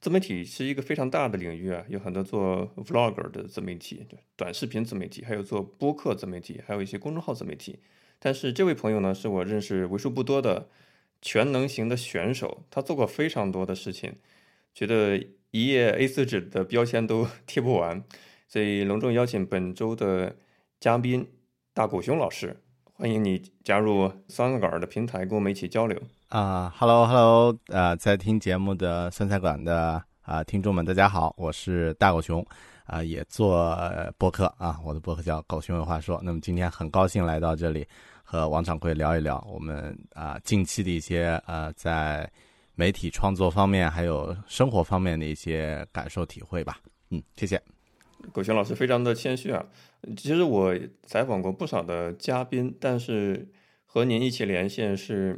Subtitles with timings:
[0.00, 7.80] 自媒体是一个非常大的领域啊，有很多做 vlogger 的自媒体，短视频自媒体，还有做播客自媒体，还有一些公众号自媒体。
[8.18, 10.70] 但是这位朋友呢，是我认识为数不多的
[11.20, 14.14] 全能型的选手，他做过非常多的事情，
[14.74, 18.02] 觉得一页 A4 纸的标签都 贴不完，
[18.48, 20.36] 所以隆重邀请本周的
[20.78, 21.28] 嘉宾
[21.74, 22.56] 大狗熊老师，
[22.94, 26.00] 欢迎你加入三个杆的平台，跟我们一起交流。
[26.30, 32.46] 啊哈喽哈喽，呃，在听节目的酸菜馆的啊听众们，大家好，我是大狗熊，
[32.84, 33.76] 啊，也做
[34.16, 36.18] 播客啊，我的播客叫《狗熊有话说》。
[36.22, 37.84] 那么今天很高兴来到这里，
[38.22, 42.30] 和王掌柜聊一聊我们啊近期的一些呃在
[42.76, 46.78] 媒体创作方面，还有生活方面的一些感受体会吧。
[47.10, 47.60] 嗯，谢谢。
[48.30, 49.66] 狗熊老师非常的谦虚啊，
[50.16, 50.72] 其实我
[51.04, 53.48] 采访过不少的嘉宾，但是
[53.84, 55.36] 和您一起连线是。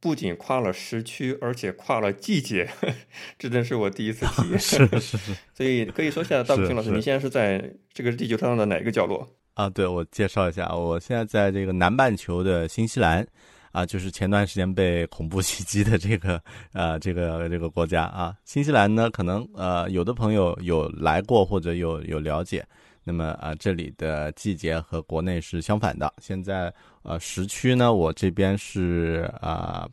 [0.00, 2.68] 不仅跨了时区，而且跨了季节，
[3.38, 4.58] 这真是我第一次体验。
[4.60, 9.28] 是是是，所以可以说一下，大古星老师，您现在是在这个地球上的哪个角落？
[9.54, 13.26] 啊，对，我介绍一下，我现在在这个南半球的新西兰，
[13.72, 16.40] 啊，就是前段时间被恐怖袭击的这个
[16.72, 18.32] 呃这个这个国家啊。
[18.44, 22.64] 新西兰呢，可能呃有的朋友有来过或者有有了解。
[23.02, 26.12] 那么啊，这里的季节和国内是相反的。
[26.20, 26.72] 现在
[27.08, 29.88] 呃时区呢，我这边是啊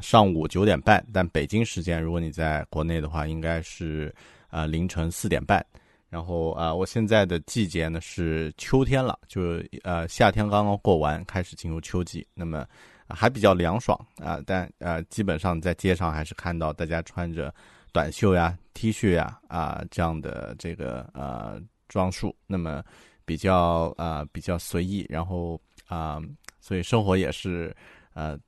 [0.00, 4.14] 上午九点半，但北京时间如果你在国内的话，应该是
[4.48, 5.64] 啊凌晨四点半。
[6.08, 12.24] 然后啊，我现在的季节呢是秋天了，就呃夏天刚刚过完，开始进入秋季。
[12.34, 12.64] 那么
[13.08, 17.52] 还比较凉爽啊，但呃基本上在街上还是看到大家穿着
[17.92, 21.60] 短袖呀、T 恤呀啊这样的这个呃。
[21.86, 22.82] 装束，那么
[23.24, 26.18] 比较啊比较随意，然后啊，
[26.64, 27.76] 所以生活也是
[28.14, 28.38] 呃，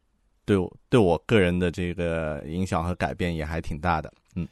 [0.47, 4.11] 对我对我个人的这个影响和改变也还挺大的。
[4.37, 4.49] 嗯，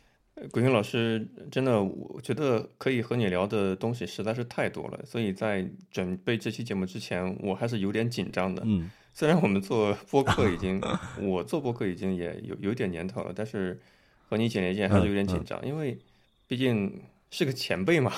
[0.53, 8.63] 鬼雄老师，真的，我觉得可以和你聊的东西实在是太多了，所以在准备这期节目之前，我还是有点紧张的。
[8.67, 10.79] 嗯， 虽然我们做播客已经，
[11.23, 13.81] 我做播客已经也有有点年头了，但是
[14.29, 15.99] 和你一起连线还是有点紧张，因为
[16.47, 17.01] 毕竟。
[17.31, 18.13] 是个前辈嘛？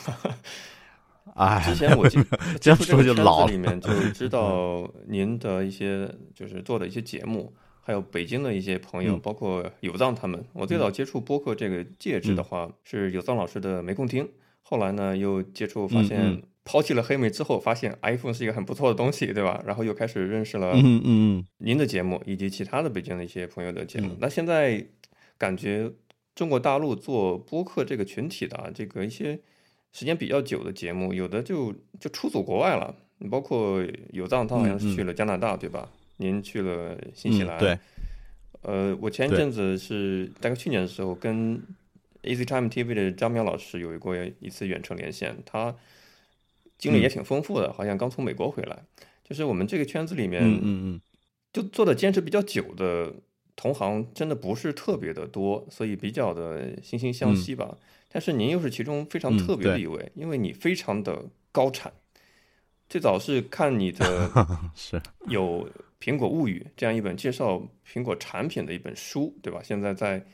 [1.34, 2.24] 哎，之前我进
[2.60, 10.42] 这样说就老里面就 知道您的一些就是做的一些节目，还有北京的一些朋友，包括有藏他们。
[10.52, 14.28] 我最早接触播客这个介质的话，是有藏老师的没空听。
[14.62, 19.62] 后来呢，又接触发现抛弃了黑莓之后，发现 iPhone 是一个很不错的东西，对吧？
[19.66, 24.16] 然后又开始认识了嗯嗯您的节目以及其他的北京的一些朋友的节目。
[24.20, 24.86] 那现在
[25.36, 25.92] 感觉。
[26.36, 29.40] 中国大陆做播客这个群体的这个一些
[29.96, 32.94] 时间比较久的节目，有的就就出走国外了。
[33.16, 33.82] 你包括
[34.12, 35.90] 有藏，他好像是去了加拿大，对吧？
[36.18, 37.58] 您去了新西兰。
[37.58, 37.78] 对。
[38.60, 41.58] 呃，我前一阵子是大概去年的时候，跟
[42.24, 45.74] Easy Time TV 的张淼老师有过一次远程连线，他
[46.76, 48.84] 经历也挺丰富的，好像刚从美国回来。
[49.24, 51.00] 就是我们这个圈子里面，嗯嗯嗯，
[51.54, 53.14] 就做的坚持比较久的。
[53.56, 57.78] 同行真的不是特别的多，所以比较的惺惺相惜吧。
[58.16, 61.22] 但是您又是其中非常特别的一位，因为你非常的
[61.52, 61.92] 高产。
[62.88, 64.30] 最早是看你的
[64.74, 64.98] 是
[65.28, 65.68] 有
[66.00, 69.60] 《苹果物语》这样一本介绍苹果产品的一本书，对吧？
[69.62, 70.24] 现在在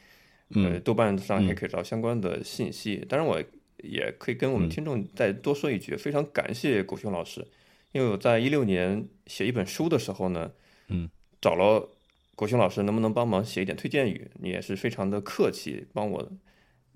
[0.51, 3.05] 呃豆瓣上也可以找相关的信息。
[3.09, 3.43] 当然，我
[3.79, 7.45] 也可以跟我们听众再多说一句，非常感谢狗熊老师，
[7.91, 10.53] 因为我在一六年写一本书的时候呢，
[10.87, 11.89] 嗯，找了
[12.37, 14.31] 狗熊老师，能不能帮忙写一点推荐语？
[14.35, 16.31] 你也是非常的客气，帮我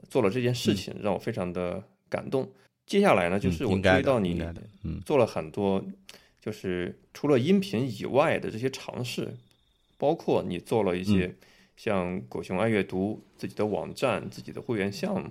[0.09, 2.51] 做了这件事情，让我非常的感动。
[2.87, 4.41] 接下来呢，就是我注意到你
[5.05, 5.85] 做了很多，
[6.41, 9.35] 就是除了音频以外的这些尝试，
[9.99, 11.35] 包括你做了一些
[11.77, 15.31] 像狗熊爱阅读自己的网站、自己的会员项目。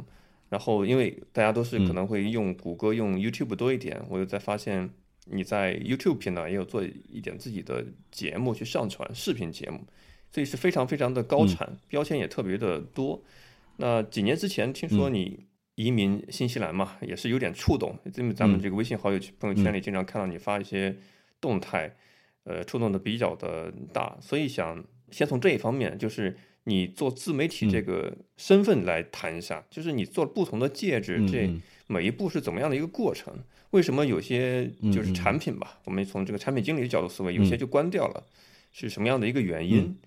[0.49, 4.89] 然后，因为大家都是可能会用谷歌、用 YouTube 多一点，我又在发现
[5.25, 9.81] 你在 YouTube 频道也有做一点自己的节目去上传视频节目，
[10.31, 13.23] 所以是非常非常的高产，标签也特别的多。
[13.77, 15.45] 那几年之前听说你。
[15.77, 17.99] 移民新西兰嘛，也是有点触动。
[18.15, 20.95] 因为咱们这个微信好友朋友圈里经常看到你发一些
[21.41, 21.93] 动态，
[22.45, 24.17] 呃，触动的比较的大。
[24.21, 24.81] 所以想
[25.11, 31.53] 先从这一方面，就是你做自媒体这个身份来谈一下，就是你做不同的戒指，这
[31.87, 33.37] 每一步是怎么样的一个过程？
[33.71, 38.23] 为什么有些就是产品吧，我们从这个产品经理的角度思维，有些就关掉了，
[38.71, 39.97] 是什么样的一个原因？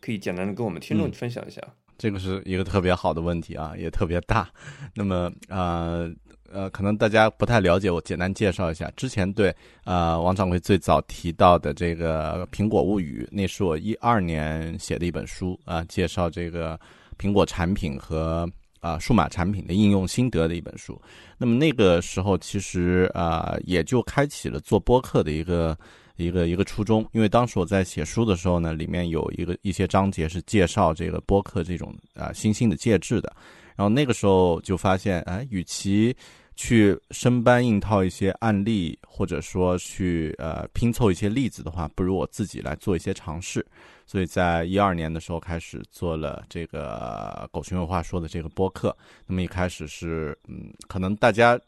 [0.00, 1.60] 可以简单的跟我们听众分享一下。
[1.98, 4.48] 这个是一个特别好的问题啊，也特别大。
[4.94, 6.12] 那么，呃
[6.52, 8.90] 呃，可能大家不太了解，我简单介绍一下。
[8.96, 9.54] 之前对
[9.84, 16.78] 呃王掌柜最早提到的这个《苹果物语》，那是我一二年写的一本书啊，介绍这个
[17.18, 18.48] 苹果产品和
[18.80, 21.00] 啊数码产品的应用心得的一本书。
[21.38, 25.76] 那么那个时候，其实啊也就开启了做播客的一个。
[26.16, 33.30] 一个一个初衷，因为当时我在写书的时候呢，里面有一个一些章节是介绍这个播客这种啊新兴的介质的，
[33.76, 36.16] 然后那个时候就发现，哎，与其
[36.54, 43.64] 去生搬硬套一些案例，或者说去呃拼凑一些例子的话，不如我自己来做一些尝试。
[44.06, 48.96] 所以在一二年的时候开始做了这个狗熊有话说的这个播客。
[49.26, 51.60] 那么一开始是嗯，可能大家。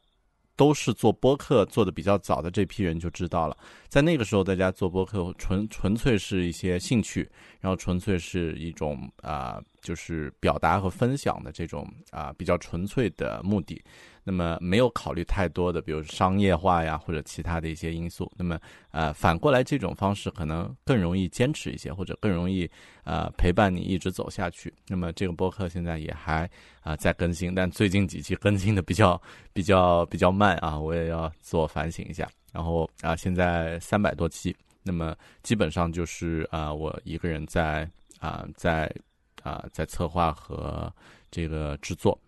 [0.58, 3.56] 都是做播客做的比较早的这批人就知道了，
[3.88, 13.80] 在那个时候，大家做播客纯纯粹是一些兴趣，然后纯粹是一种啊，就是表达和分享的这种啊比较纯粹的目的。
[14.30, 18.30] 那么没有考虑太多的，比如商业化呀或者其他的一些因素。
[18.36, 18.60] 那么，
[18.90, 22.70] 呃，反过来这种方式可能更容易坚持一些，或者更容易
[23.04, 24.70] 呃陪伴你一直走下去。
[24.86, 26.46] 那么这个播客现在也还
[26.82, 29.18] 啊在更新，但最近几期更新的比较
[29.54, 32.28] 比较比较慢啊，我也要自我反省一下。
[32.52, 37.88] 然后啊，现在三百多期，那么基本上就是啊我一个人在
[38.20, 38.94] 啊在
[39.42, 40.92] 啊在策划和
[41.30, 42.20] 这个制作。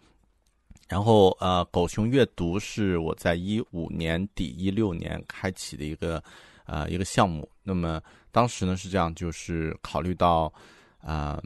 [0.90, 6.20] 然后，呃，狗熊阅读是我在一五年底、一六年开启的一个，
[6.66, 7.48] 呃，一个项目。
[7.62, 8.02] 那么
[8.32, 10.52] 当时呢是这样，就是考虑到，
[11.06, 11.40] 嗯，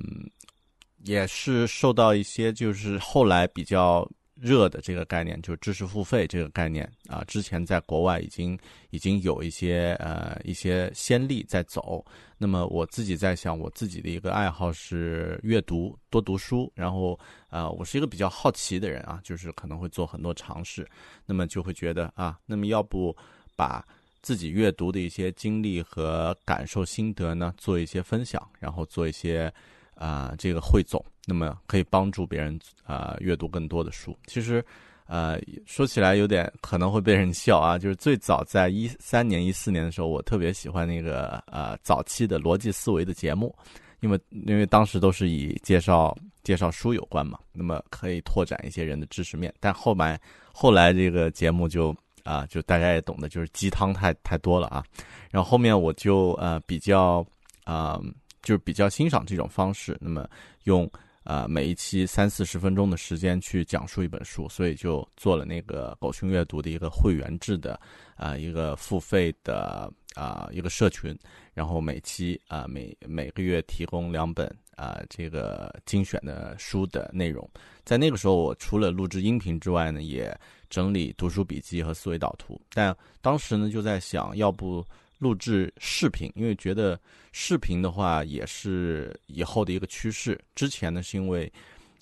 [1.05, 4.09] 也是受到一些就是后来比较。
[4.35, 8.59] 热的这个概念就是知识付费这个概念啊，之前在国外已经
[8.91, 12.05] 已经有一些呃一些先例在走。
[12.37, 16.71] 那么我自己在想，我自己的一个爱好是阅读，多读书。
[16.75, 20.87] 然后啊，我是一个比较好奇的人啊，就是可能会做很多尝试。
[21.25, 23.17] 那么就会觉得啊，那么要不
[23.55, 23.87] 把
[24.21, 29.53] 自己阅读的一些经历和感受心得呢，做一些分享，然后做一些。
[29.95, 34.17] 啊，这个汇总，那么可以帮助别人啊阅读更多的书。
[34.27, 34.65] 其实，
[35.07, 43.55] 呃，说起来有点可能会被人笑啊，就是最早在一三年、一四年的时候，我特别喜欢那个呃早期的逻辑思维的节目，
[44.01, 49.53] 因为因为当时都是以介绍介绍书有关嘛，那么可以拓展一些人的知识面。
[49.61, 50.21] 但后来
[50.53, 54.83] 后来这个节目就啊，就大家也懂得，就是鸡汤太太多了啊。
[55.31, 57.25] 然后后面我就呃比较
[57.65, 58.01] 啊。
[58.45, 60.29] 就是比较欣赏这种方式，那么
[60.65, 60.89] 用
[61.25, 67.81] 啊每一期三四十分钟的时间去讲述一本书，所以就做了那个狗熊阅读的一个会员制的
[68.15, 71.19] 啊一个付费的啊一个社群，
[71.55, 74.47] 然后每期啊每每个月提供两本
[74.77, 77.49] 啊这个精选的书的内容，
[77.83, 84.87] 在那个时候我除了录制音频之外呢，也整理读书笔记和思维导图，但当时呢就在想，要不。
[85.19, 86.99] 录制视频，因为觉得
[87.33, 90.39] 视频的话也是以后的一个趋势。
[90.55, 91.53] 之前呢，是因为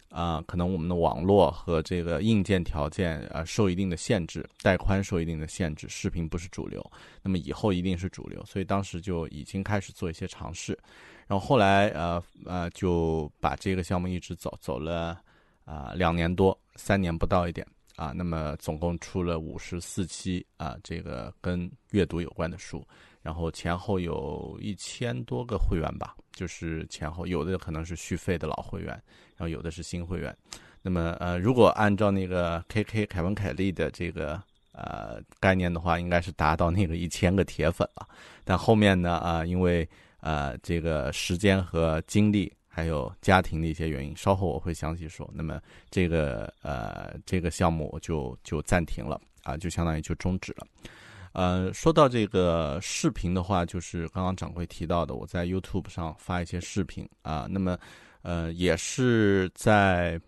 [0.09, 6.85] 啊，可能我们的网络和这个硬件条件啊受一定的限制，带宽受一定的限制，视频不是主流。
[7.23, 10.79] 那么以后一定是主流，所以当时就已经开始做一些尝试。
[11.27, 15.19] 然然后后来呃呃就把这个项目一直走走了
[15.65, 18.13] 啊两年多，三年不到一点啊。
[18.15, 22.87] 那么总共出了五十四期啊，这个跟阅读有关的书。
[23.23, 28.89] 然后前后有一千多个会员吧，就是前后有的可能是续费的老会员，
[29.37, 30.37] 然后有的是新会员。
[30.83, 38.09] 那么呃，如果按照那个 K K 凯文凯利的这个呃概念的话，应该是达到那个一千个铁粉了。
[38.43, 45.31] 但后面呢啊，因为呃这个时间和精力还有家庭的一些原因，稍后我会详细说。
[45.35, 45.61] 那么
[45.91, 50.67] 这个呃这个项目就就暂停了啊，就相当于就终止了。
[51.35, 57.47] 呃，说到这个视频的话，就是刚刚掌柜提到的，我在 YouTube 上发一些视频啊。
[57.51, 57.79] 那么，
[58.23, 60.19] 呃，也是在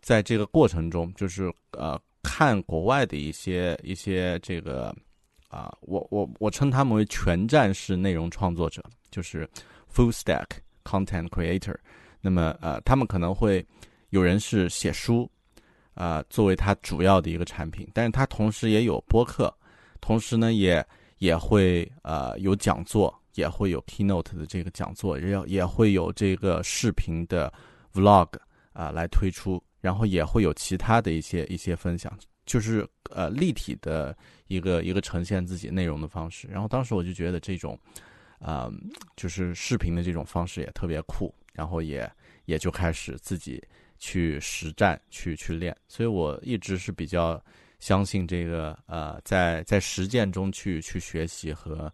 [0.00, 4.94] 在这个过程中，就是呃，看国外的一些一些这个
[5.48, 9.48] 啊，我我我称他们为全站式内容创作者，就是
[9.94, 10.46] Full Stack
[10.88, 11.76] Content Creator。
[12.20, 13.64] 那么，呃，他们可能会
[14.10, 15.30] 有人是写书
[15.94, 19.54] 啊，作为他主要的一个产品，但是他同时也有播客。
[20.00, 20.84] 同时呢，也
[21.18, 27.52] 也会呃有讲座，也会有 keynote 的这个讲座，也要也会有这个视频的
[27.92, 28.28] vlog
[28.72, 32.16] 啊来推出，然后也会有其他的一些一些分享，
[32.46, 34.16] 就是呃立体的
[34.46, 36.48] 一个一个呈现自己内容的方式。
[36.48, 37.78] 然后当时我就觉得这种
[38.38, 38.70] 啊
[39.16, 42.10] 就是视频的这种方式也特别酷，然后也
[42.44, 43.62] 也就开始自己
[43.98, 47.42] 去实战去去练，所以我一直是比较。
[47.80, 51.88] 相信这个呃，在在实践中去去学习和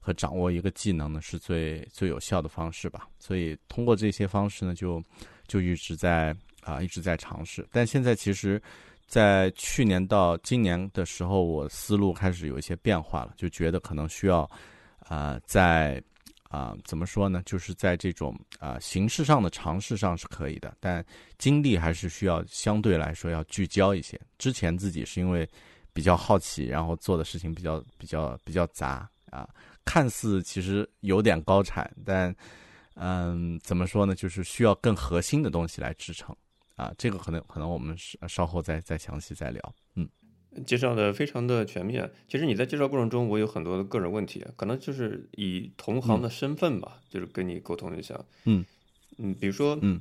[0.00, 3.06] 和掌握一个技能呢，是最最有效的方式吧。
[3.20, 5.00] 所以通过这些方式呢，就
[5.46, 7.64] 就一直在啊一直在尝试。
[7.70, 8.60] 但现在其实，
[9.06, 14.50] 在去年到今年的时候，我思路开始有一些变化了，就觉得可能需要
[15.08, 16.00] 啊在。
[16.50, 17.42] 啊，怎么说呢？
[17.44, 21.04] 就是在这种啊形式上的尝试上是可以的，但
[21.36, 24.18] 精力还是需要相对来说要聚焦一些。
[24.38, 25.46] 之前自己是因为
[25.92, 29.46] 比较好奇，然后做的事情比较比较比较杂啊，
[29.84, 32.34] 看似其实有点高产，但
[32.94, 34.14] 嗯，怎么说呢？
[34.14, 36.34] 就是需要更核心的东西来支撑
[36.76, 36.90] 啊。
[36.96, 39.74] 这个可能可能我们稍稍后再再详细再聊，
[40.66, 42.10] 介绍的非常的全面。
[42.26, 48.18] 其实你在介绍过程中，我有很多的个人问题，可能就是以同行的身份吧，就是跟你沟通一下。
[48.44, 48.64] 嗯
[49.18, 50.00] 嗯，比如说，嗯，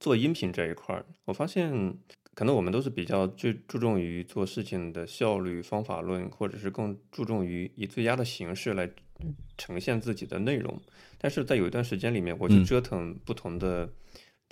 [0.00, 1.94] 做音频这一块儿，我发现
[2.34, 8.90] 可能我们都是比较最注重于做事情的效率、方法论，或者是更注重于以最佳的形式来
[9.58, 10.80] 呈现自己的内容。
[11.18, 13.88] 但是在有一段时间里面，我去折腾不同的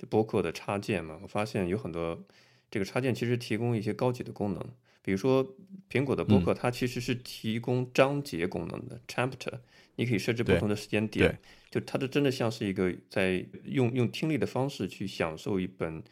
[0.09, 2.23] 播客的插件嘛，我发现有很多
[2.69, 4.63] 这个插件其实提供一些高级的功能。
[5.03, 5.55] 比如说，
[5.89, 9.59] 苹果的播客它其实是提供章节功能的 chapter，
[9.95, 11.39] 你可以设置不同的时间点，
[11.69, 16.03] 就它的真的像是一个在用用听力的方式去享受一本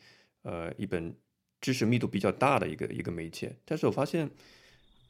[0.42, 1.16] 呃一本
[1.62, 3.56] 知识密度比较大的一个一个媒介。
[3.66, 4.30] 但是我发现，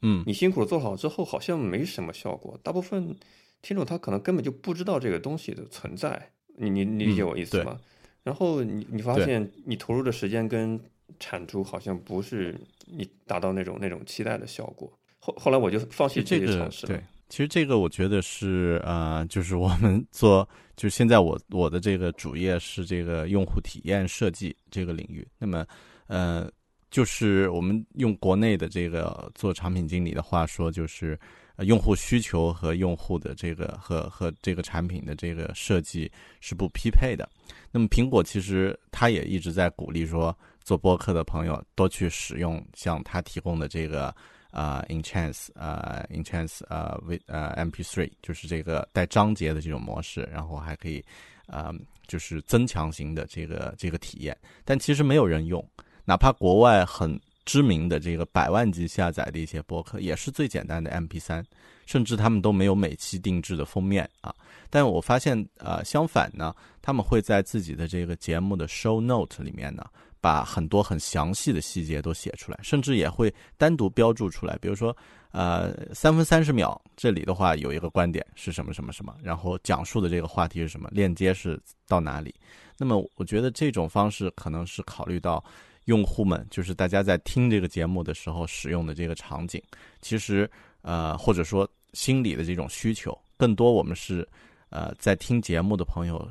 [0.02, 3.16] 嗯，你辛苦做好之后好像没什么效果，大部分
[3.62, 6.32] 听众他可能根本就不知道这个东西的存在。
[6.58, 7.80] 你你你理解我意思吗？
[8.24, 10.78] 然后你你发现你投入的时间跟
[11.20, 12.54] 产出好像不是
[12.92, 16.88] 你达到那种那种期待的效果，后后来我就放弃这个尝试。
[16.88, 25.28] 对，其实这个我觉得是呃，就是我们做，就现在我我的这个主业是这个用户体验设计这个领域。
[25.38, 25.66] 那么，
[26.08, 26.52] 呃，
[26.90, 31.20] 就是我们用国内的这个做产品经理的话说，就是
[31.60, 37.30] 用户需求和用户的这个和和这个产品的这个设计是不匹配的。
[37.72, 40.36] 那么苹果其实它也一直在鼓励说。
[40.70, 44.14] 做播客的朋友多去使用像他提供的这个
[44.52, 51.04] 啊，Enhance 啊，Enhance 啊，V 呃，MP3 就是这个带章节的这种模式，然后还可以
[51.48, 51.74] 啊，
[52.06, 54.38] 就是增强型的这个这个体验。
[54.64, 55.68] 但其实没有人用，
[56.06, 61.44] 哪怕国外很知名的这个百万级下载的一些播客，也是最简单的 MP3，
[61.88, 64.32] 甚至他们都没有每期定制的封面啊。
[64.70, 69.84] 但我发现啊，相反呢，他们会在自己的这个节目的 Show Note 里面呢。
[70.22, 74.58] 把很多很详细的细节都写出来，甚至也会单独标注出来。
[74.62, 74.96] 比如说，
[75.32, 82.34] 呃，三分三十秒这里的话有一个观点是什么什么什么，然后讲述的这个话题是什么，链接是到哪里。
[82.78, 85.44] 那么，我觉得这种方式可能是考虑到
[85.86, 89.62] 用户们，就是大家在听这个节目的时候使用的这个场景。
[90.02, 90.50] 其实，
[90.82, 94.28] 呃，或者说心理的这种需求，更多我们是，
[94.70, 96.26] 呃，在听节目的朋友，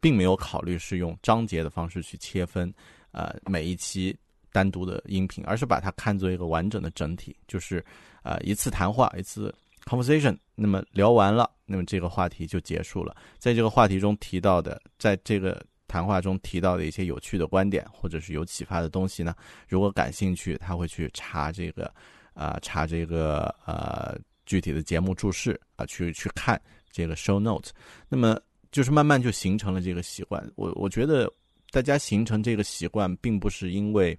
[0.00, 2.72] 并没有考虑是用章节的方式去切分。
[3.12, 4.14] 呃，每一期
[4.50, 7.84] 单独的音频，而是把它看作一个完整的整体，就是
[8.22, 9.54] 呃一次谈话，一次
[9.84, 13.16] conversation，那么聊完了，那么这个话题就结束了。
[13.38, 19.34] 在这个话题中提到的，在这个谈话中提到的一些有趣的观点，或者是有启发的东西呢，
[19.68, 21.92] 如果感兴趣，他会去查这个，
[22.34, 27.70] 啊，查这个呃具体的节目注释啊，去去看这个 show note。
[28.08, 28.40] 那么
[28.70, 30.42] 就是慢慢就形成了这个习惯。
[30.56, 31.30] 我我觉得
[31.72, 34.16] 大家形成这个习惯，并不是因为。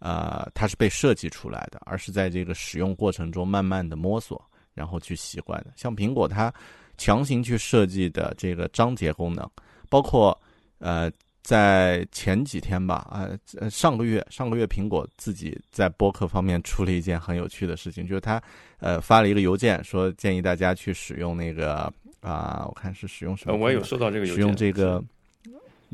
[0.00, 4.40] 呃，它是被设计出来的，而是在这个使用过程中慢慢的摸索，
[4.72, 5.72] 然后去习惯的。
[5.74, 6.54] 像苹果，它
[6.96, 9.44] 强行去设计的这个章节功能，
[9.88, 10.40] 包括
[10.78, 11.10] 呃，
[11.42, 13.28] 在前几天吧，啊，
[13.68, 18.40] 上个月，上个月苹果自己在播客方面出了一件很有趣的事情，就是它
[18.78, 23.56] 呃发了一个邮件，说建议大家去使用那个啊，我看是使用什么？
[23.56, 25.02] 我也有收到这个邮件，使用这个，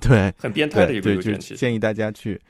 [0.00, 2.40] 对， 很变态的一个邮件，建议大家去。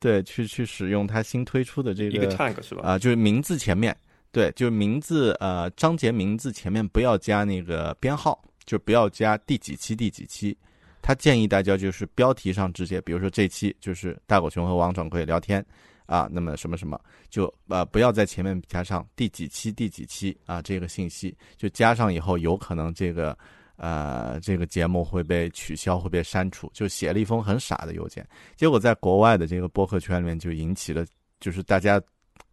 [0.00, 2.82] 对，去去使用它新推出的这个一个 tag 是吧？
[2.84, 3.96] 啊，就是名字前面，
[4.30, 10.54] 对，就是名字呃章节名字前面不要加那个编号，就不要加第几期第几期。
[11.00, 15.64] 他建议大家就是标题上直接，比如说这期就是大狗熊和王掌柜聊天
[16.04, 23.38] 啊，那么什么什么就呃不要在前面加上第几期第几期啊这个信息，就加上以后有可能这个。
[23.76, 28.26] 呃，这个节目会被取消，会被删除，就写了一封很傻的邮件，
[28.56, 31.04] 结果在国外的这个播客圈里面就引起了，
[31.40, 32.00] 就是大家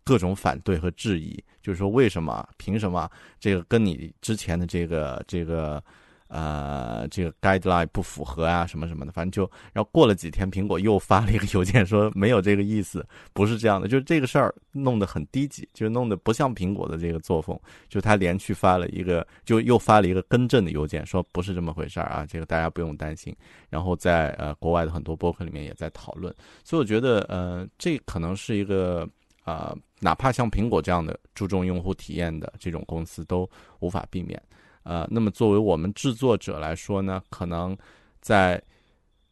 [0.03, 3.09] 各种反对和质疑，就是说为什么，凭什么
[3.39, 5.83] 这个跟你之前的这个这个。
[6.33, 17.59] 呃，这个 guideline 不符合啊，什么什么的，反正就，然后过了几天，苹果又发了一个邮件说没有这个意思，不是这样的，就是这个事儿弄得很低级，就弄得不像苹果的这个作风，
[17.89, 23.35] 就他连续发了一个，就又发了一个更正的邮件，说不是这么回事儿啊，这个大家不用担心。
[23.69, 26.33] 然后在呃国外的很多博客里面也在讨论，
[26.63, 29.05] 所以我觉得呃这可能是一个
[29.43, 34.41] 啊，哪怕像苹果这样的注重用户体验的这种公司都无法避免。
[34.83, 37.77] 呃，那么作为我们制作者来说呢，可能
[38.19, 38.61] 在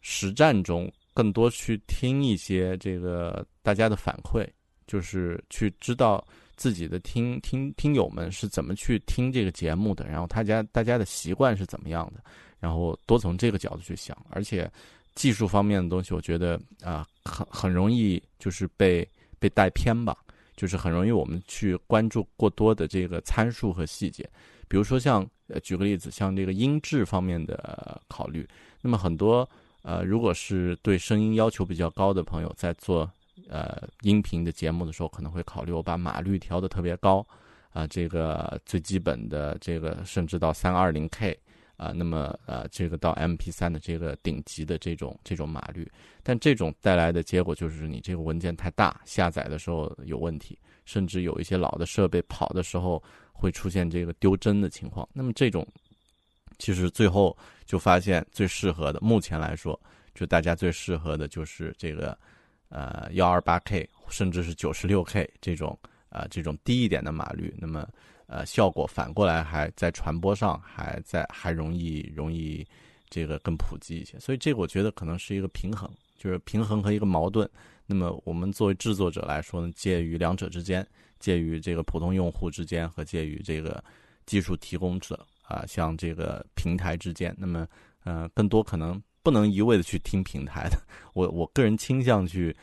[0.02, 4.48] 实战中更多去听一些这个大家的反馈，
[4.88, 6.26] 就是去知道
[6.56, 12.22] 自己的听听听友们是怎么去听这个节目的，然后大家大家的习惯是怎么样的，
[12.60, 14.16] 然后多从这个角度去想。
[14.30, 14.72] 而且
[15.16, 19.08] 技术方面的东西，我觉得啊，很很容易就是被
[19.40, 20.18] 被带偏吧，
[20.56, 24.30] 就是很容易我们去关注过多的这个参数和细节。
[24.70, 28.48] 比如说像呃，举个例子，像这个音质方面的考虑，
[28.82, 29.50] 那么很多
[29.82, 33.10] 呃，如果是对声音要求比较高的朋友，在做
[33.50, 37.26] 呃音频的节目的时候，可能会考虑我把码率调的特别高
[37.74, 41.36] 啊，这个最基本的这个甚至到三二零 K
[41.76, 53.02] 啊，那么呃这个到 MP 三的这个顶级的这种这种码率，但这种带来的结果就是你这个文件太大，下载的时候有问题，甚至有一些老的设备跑的时候。
[53.40, 55.66] 会出现这个丢帧的情况，那么这种
[56.58, 59.80] 其实最后就发现最适合的，目前来说，
[60.14, 62.18] 就大家最适合的就是这个
[62.68, 67.88] 呃幺二八 K 甚至是九十六 K 这种呃这种低一点的码率，那么
[68.28, 72.68] 呃效果反过来还在传播上还在还容易容易
[73.10, 77.50] 这个更普及一些，所以这个我觉得可能是一个平衡，就是平衡和一个矛盾。
[77.90, 80.88] 那么我们作为制作者来说呢，介于两者之间。
[81.20, 83.84] 介于这个普通用户之间和介于这个
[84.26, 87.68] 技术提供者啊，像这个平台之间，那么
[88.06, 90.82] 呃，更多可能不能一味的去听平台的。
[91.14, 92.56] 我我个人倾向去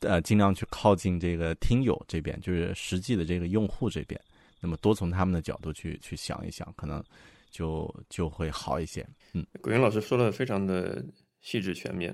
[0.00, 4.20] 呃，尽量去靠近这个听友这边，就是实际的这个用户这边。
[4.60, 7.00] 那么多从他们的角度去去想一想，可能
[7.52, 9.06] 就就会好一些。
[9.34, 11.00] 嗯，古云老师说的非常的
[11.42, 12.12] 细致全面。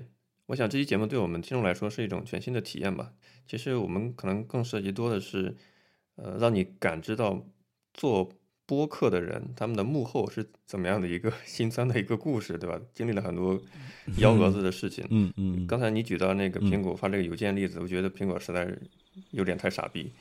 [0.51, 3.13] 我想这期节目对我们听众来说是一种全新的体验吧。
[3.47, 5.55] 其实我们可能更涉及多的是。
[6.15, 7.47] 呃，让你感知到
[7.93, 8.29] 做
[8.67, 12.79] 播客的人他们的幕后是怎么样的一个 心酸的一个故事，对吧？
[12.93, 13.59] 经历了很多
[14.17, 15.03] 幺蛾子的事情。
[15.09, 15.65] 嗯嗯。
[15.65, 18.79] 刚才你举到那个苹果发这个邮件例子，我觉得苹果实在是
[19.31, 20.11] 有点太傻逼。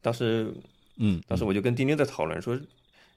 [0.00, 0.52] 当时，
[0.96, 2.58] 嗯，当时我就跟丁丁在讨论说，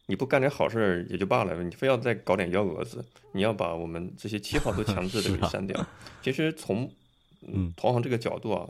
[0.08, 5.88] 你不干点好事儿也就罢了，你非要再搞点幺蛾子，你要把我们这些七号都强制的 给删掉。
[6.22, 6.92] 其实从
[7.48, 8.68] 嗯同行这个角度啊。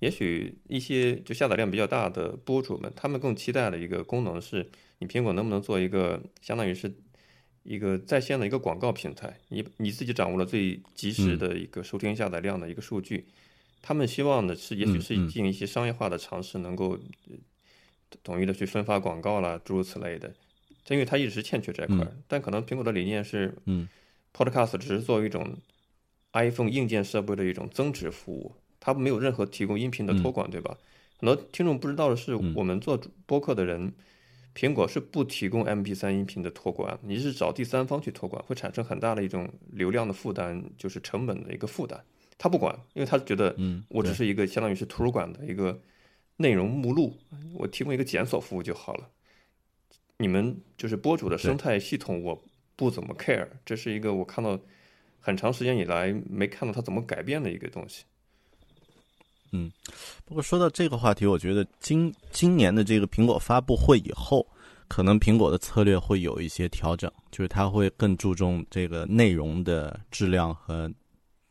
[0.00, 6.94] 也许一些就下载量比较大的播主们，他们更期待的一个功能是，你苹果能不能做一个相当于是
[7.64, 13.26] 一个在线的一个广告平台，你你自己掌握了最及时的一个收听下载量的一个数据。
[13.82, 16.96] 他们希望的是，也许是进行一些商业化的尝试，能够
[18.22, 20.32] 统一的去分发广告啦，诸如此类的。
[20.94, 23.88] 因为它一直欠缺这块，但可能苹果的理念是，嗯
[24.34, 25.56] ，Podcast 只是作为一种
[26.32, 28.54] iPhone 硬件设备的一种增值服务。
[28.80, 30.76] 它没有任何提供音频的托管，对吧？
[31.18, 32.96] 很多听众不知道的是，我们做
[33.26, 33.92] 播客的人，
[34.54, 42.00] 苹果是不提供 MP3 音频的托管，你是找第三方去托管，会产生很大的一种流量的负担，就是成本的一个负担。
[42.38, 45.80] 他不管，因为他觉得，嗯，我只是一个相当于是图书馆的一个
[46.36, 47.16] 内容目录，
[47.54, 49.08] 我提供一个检索服务就好了。
[50.18, 54.58] 你们就是播主的生态系统，我不怎么 care，这是一个我看到
[55.20, 58.04] 很长时间以来没看到它怎么改变的一个东西。
[59.52, 59.70] 嗯，
[60.24, 64.44] 不过说到这个话题，我觉得今今年的这个苹果发布会以后，
[64.88, 70.92] 可能苹果的策略会有一些调整，就是它会更注重这个内容的质量和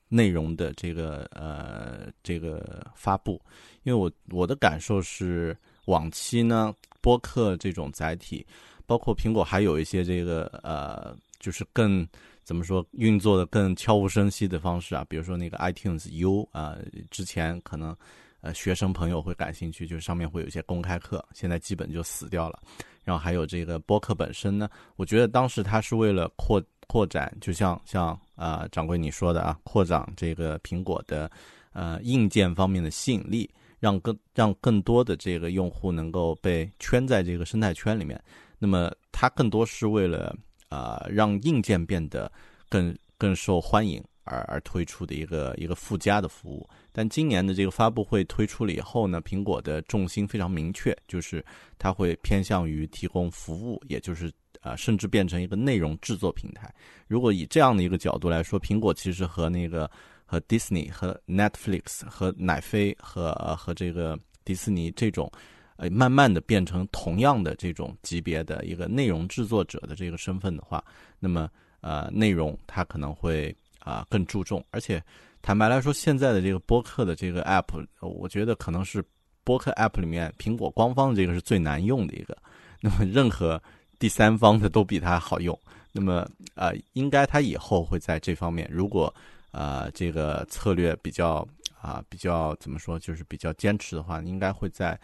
[0.10, 3.41] 内容的这个呃这个发布。
[3.84, 8.45] 因为我我的感受是，往期呢播客这种载体，
[8.86, 12.08] 包括苹果还有一些这个呃，就是更。
[12.47, 15.06] 怎么说运作的更悄无声息的方式啊？
[15.10, 16.78] 比如说那个 iTunes U 啊，
[17.12, 17.93] 之前可能
[18.39, 22.58] 呃学生朋友会感兴趣，就上面会有一些公开课，现在基本就死掉了。
[23.04, 31.30] 然后还有这个播客本身呢，我觉得当时它是为了扩扩展，就像像啊掌柜你说的啊，扩展这个苹果的
[31.73, 38.21] 呃硬件方面的吸引力，让更让更多的这个用户能够被圈在这个生态圈里面。
[38.59, 40.35] 那么它更多是为了。
[40.69, 42.29] 啊，让硬件变得
[42.67, 46.69] 更更受欢迎而而推出的一个一个附加的服务。
[46.91, 51.41] 但今年的这个发布会推出了以后呢，苹果的重心非常明确，就是
[51.79, 56.69] 它会偏向于提供服务，也就是啊，甚至变成一个内容制作平台。
[57.07, 59.89] 如果以这样的一个角度来说，苹果其实和那个
[60.27, 65.31] 和 Disney、和 Netflix、和奈飞、和和这个迪士尼这种。
[65.79, 70.83] 呃，慢慢的变成同样的这种级别的一个内容制作者的这个身份的话，
[71.19, 71.47] 那么
[71.81, 74.65] 呃，内容它可能会啊更注重。
[74.71, 74.99] 而且
[75.39, 79.05] 坦白来说，现在的这个播客的这个 app，我觉得可能是
[79.43, 82.35] 播客 app 里面苹果官方的这个是最难用的一个。
[82.81, 83.61] 那么任何
[83.99, 85.55] 第三方的都比它好用。
[85.91, 89.13] 那么呃，应该它以后会在这方面，如果
[89.58, 91.48] 啊这个策略比较
[91.82, 95.00] 啊比较怎么说，就是比较坚持的话，应该会在。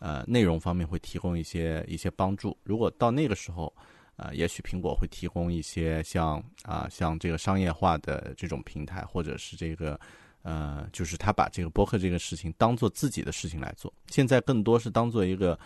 [0.00, 2.56] 呃，内容方面会提供一些一些帮助。
[2.62, 3.74] 如果到那个时候，
[4.14, 9.98] 呃，也许苹果会提供一些像啊像这个商业化的这种平台，或者是这个
[10.42, 13.92] 呃，就是他把这个播客这个事情当做自己的事情来做。
[14.06, 15.58] 现在更多是当做一个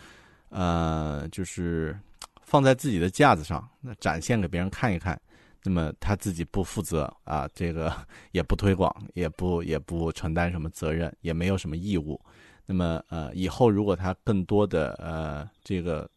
[0.49, 1.95] 呃，就是
[2.41, 5.13] 放在自己的架子上，那展现给别人看一看。
[5.63, 7.95] 那么他自己不负责啊，这个
[8.31, 12.19] 也不推广，也不也不承担什么责任，也没有什么义务。
[12.65, 16.09] 那么，呃，以后如果他更多的呃这个，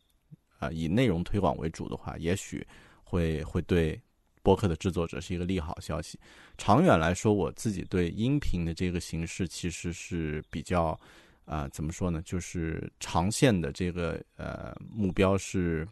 [0.59, 2.67] 呃以内容推广为主的话，也许
[3.03, 4.01] 会会对
[4.43, 6.19] 播客的制作者是一个利好消息。
[6.57, 10.99] 长远来说，我自己对音频的这个形式其实是比较，
[11.45, 12.23] 啊，怎么说呢？
[12.23, 15.87] 就是长线的这个呃目标是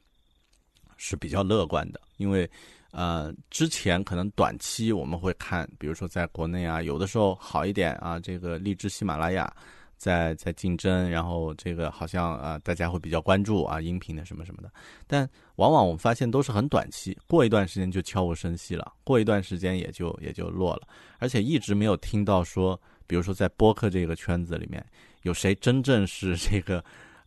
[0.96, 2.48] 是比较乐观的，因为
[2.94, 9.52] 呃之前可能短期我们会看，比如说在国内啊，有的时候好一点啊，这个荔枝、喜马拉雅。
[9.96, 14.70] 在在竞争，然后这个好像啊，大家会比较关注啊，音频的什么什么的，
[15.06, 20.82] 但往往我们发现都是很短期，过一段时间就悄无声息了，过一段时间也就也就落了，
[21.20, 24.84] 而且一直没有听到说，比如说在播客这个圈子里面，
[25.22, 26.84] 有谁真正是这个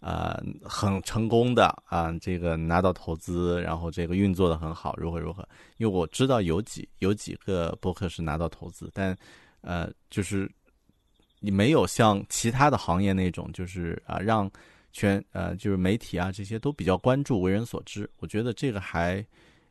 [0.07, 5.47] 呃很成功的啊，这个拿到投资，然后这个运作的很好，如何如何？
[5.77, 9.15] 因为我知道有几有几个播客是拿到投资，但
[9.61, 10.49] 呃就是。
[11.39, 14.49] 你没有像其他的行业那种，就是啊，让
[14.91, 18.09] 全呃，就是媒体啊这些都比较关注、为人所知。
[18.17, 19.23] 我觉得这个还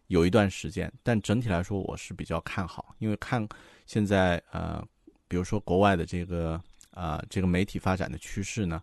[0.07, 3.44] 有一段时间，但整体来说我是比较看好，因为看
[3.85, 4.81] 现在呃，
[5.27, 6.59] 比如说国外的这个
[6.92, 8.81] 啊这个媒体发展的趋势呢，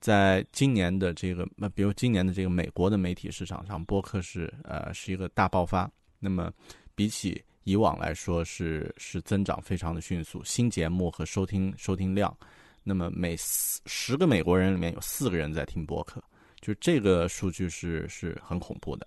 [0.00, 5.90] 在今年的这个那比如今年的这个美国的媒体市场上，播客是呃是一个大爆发。
[6.18, 6.52] 那么
[6.94, 12.36] 比起以往来说是是增长非常的迅速，新节目和收听收听量，
[12.82, 16.22] 那么每四十个美国人里面有四个人在听播客，
[16.60, 19.06] 就这个数据是是很恐怖的，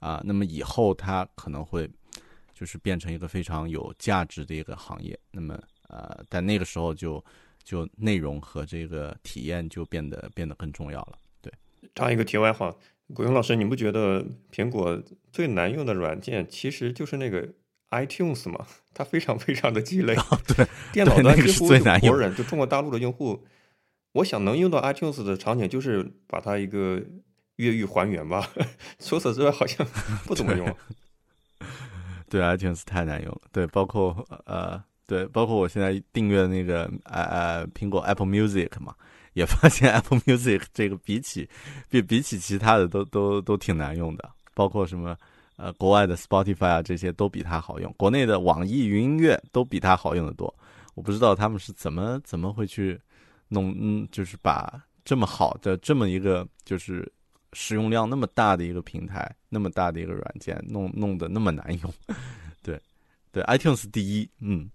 [0.00, 1.88] 啊，那么以后它可能会
[2.52, 7.24] 就是变成一个非常有价值的一个行业，那么呃，但那个时候就
[7.62, 11.18] 就内容和这个体验就变得变得更重要了。
[11.40, 11.52] 对，
[11.94, 12.74] 插一个题外话，
[13.14, 17.48] 古勇老师，你不觉得苹果最难用的软件其实就是那个
[17.90, 20.14] ？iTunes 吗， 它非常非常的鸡肋。
[20.46, 23.44] 对，电脑端几乎最难国人就中国大陆的用户，
[24.12, 27.02] 我想能用到 iTunes 的场景，就是把它一个
[27.56, 28.48] 越狱还原吧。
[28.98, 29.86] 除此之外，好像
[30.24, 30.76] 不怎么用。
[32.28, 33.40] 对，iTunes 太难用了。
[33.50, 38.94] 对，包括呃，对，包括我现在订阅的那个呃呃苹果 Apple Music 嘛，
[39.32, 41.48] 也发现 Apple Music 这个比起
[41.88, 45.16] 比比起其他的都都都挺难用的，包括什么
[45.56, 50.54] 呃国外的 Spotify 啊这些都比它好用，国内的网易云音乐都比它好用的多。
[50.94, 52.96] 我不知道他们是怎么怎么会去
[53.48, 57.10] 弄，嗯，就是把这么好的这么一个就是
[57.52, 61.92] 使用量那么大的一个平台，那么大的一个软件弄弄得那么难用。
[62.62, 62.80] 对
[63.32, 64.70] 对，iTunes 第一，嗯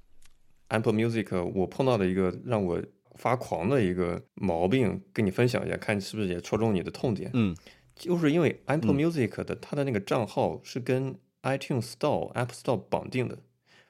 [0.67, 2.81] ，Apple Music 我碰到的一个让我。
[3.17, 7.31] 发狂的一个毛病，跟你分享一下，看是不是也戳中你的痛点。
[7.33, 7.55] 嗯，
[7.95, 13.37] 就是因为 Apple Music 的它的那个账号是跟 iTunes Store、App Store 绑定的。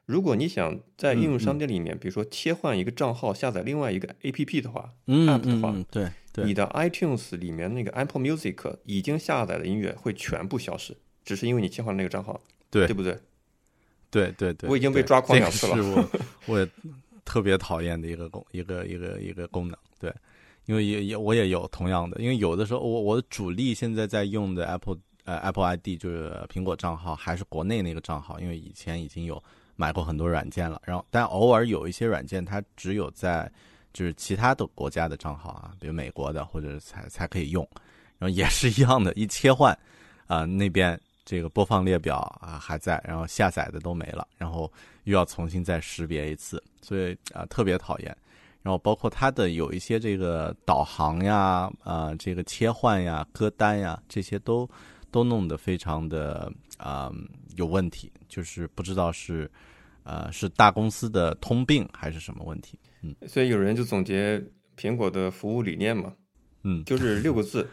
[0.05, 13.17] 如果你想在应用商店里面，比如说切换一个账号下载另外一个 APP 的话，App 的话，对对，你的 iTunes 里面那个 Apple Music 已经下载的音乐会全部消失，只是因为你切换了那个账号，对对不对？
[14.15, 16.10] 对对对，我已经被抓狂两次了，
[16.47, 16.67] 我我。
[17.28, 20.13] 特别讨厌的一个功一个一个一个功能，对，
[20.67, 29.43] 因为也也我也有同样的，因为有的时候我我的主力现在在用的 Apple 呃 Apple ID 就是苹果账号还是国内那个账号，因为以前已经有
[29.75, 33.51] 买过很多软件了，然后但偶尔有一些软件它只有在
[33.91, 37.67] 就是其他的国家的账号啊，比如美国的或者才才可以用，
[38.19, 39.75] 然后也是一样的，一切换
[40.28, 40.97] 啊那边。
[41.25, 44.71] 这个播放列表啊还在，然后下载的都没了，然后
[45.05, 48.15] 又要重新再识别一次，所以啊特别讨厌。
[48.61, 54.67] 然后包括它的有一些这个导航呀、啊这个切换呀、歌单呀这些都
[55.11, 57.11] 都弄得非常的啊
[57.55, 59.49] 有问题，就是不知道是
[60.03, 62.79] 呃是大公司的通病还是什么问题。
[63.01, 64.43] 嗯，所以有人就总结
[64.77, 66.13] 苹果的服务理念嘛，
[66.63, 67.67] 嗯，就是六个字，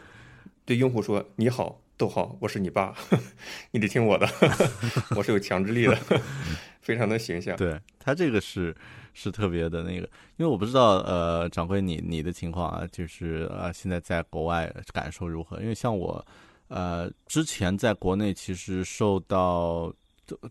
[0.63, 1.79] 对用户说你好。
[1.95, 2.95] 逗号，我是你爸，
[3.71, 4.27] 你得听我的，
[5.15, 5.97] 我是有强制力的，
[6.81, 7.55] 非常的形象。
[7.55, 8.75] 对他这个是
[9.13, 15.61] 是特别的那个，因为我不知道呃，掌柜你你的情况啊，就是呃现在在国外感受如何？
[15.61, 16.25] 因为像我
[16.67, 19.93] 呃之前在国内其实受到，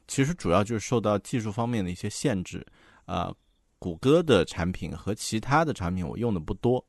[0.07, 2.65] 其实主要就是受到技术方面的一些限制
[3.05, 3.35] 啊，
[3.81, 6.83] 谷歌的产品和其他的产品我用的不多，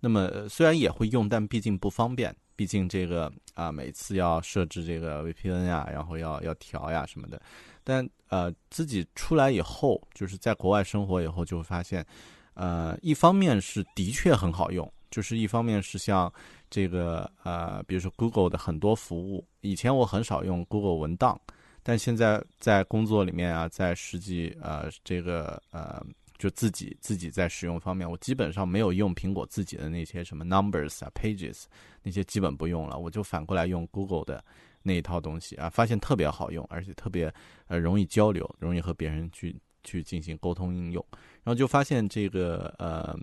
[0.00, 2.34] 那么虽然也会用，但毕竟不方便。
[2.60, 7.40] 毕竟这个啊，每次要设置这个 VPN 呀，然后要要调呀什么的。
[7.82, 12.04] 但呃，自己出来以后，就是在国外生活以后，就会发现，
[12.52, 16.30] 呃，一方面是的确很好用，就是一方面是像
[16.68, 21.40] 这个呃，比如说 Google 的很多服务，以前我很少用 Google 文档，
[21.82, 26.04] 但现在在工作里面啊，在实际呃这个呃。
[26.40, 31.64] 就自己自己在使用方面，我基本上没有用苹果自己的那些什么 Numbers 啊、Pages
[32.02, 34.42] 那些基本不用了，我就反过来用 Google 的
[34.82, 37.32] 那一套东西啊，发现特别好用，而且特别
[37.66, 41.04] 呃容易交流，容易和别人去去进行沟通应用。
[41.12, 43.14] 然后就发现这个呃，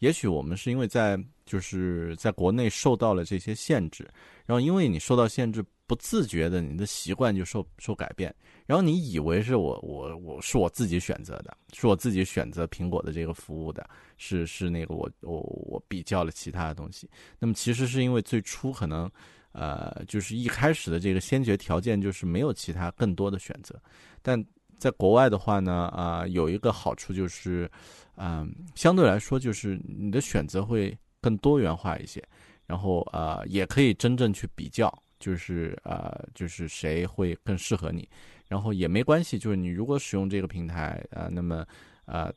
[0.00, 4.06] 也许我们是因为在就是在国内受到了这些限制，
[4.44, 5.64] 然后因为你受到限制。
[5.90, 8.32] 不自觉的，你的习惯就受受改变，
[8.64, 13.84] 然后你以为是我我我是我自己选择的，是我自己选择苹果的这个服务的，
[14.16, 17.10] 是是那个我我我比较了其他的东西，
[17.40, 19.10] 那么其实是因为最初可能，
[19.50, 23.74] 呃，就是一开始的这个先决条件就是没有其他更多的选择，
[24.22, 24.40] 但
[24.78, 27.68] 在国外的话呢，啊，有一个好处就是，
[28.20, 32.22] 嗯，相对来说就是你的选择会更多元化一些，
[32.66, 34.92] 然后啊，也可以真正去比较。
[35.18, 38.08] 就是呃，就是谁会更适合你，
[38.48, 39.38] 然后也没关系。
[39.38, 41.62] 就是你如果使用这个平台啊，那么
[42.06, 42.32] 呃，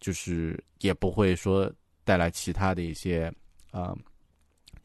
[0.00, 1.70] 就是也不会说
[2.04, 3.30] 带来其他的一些
[3.70, 3.94] 啊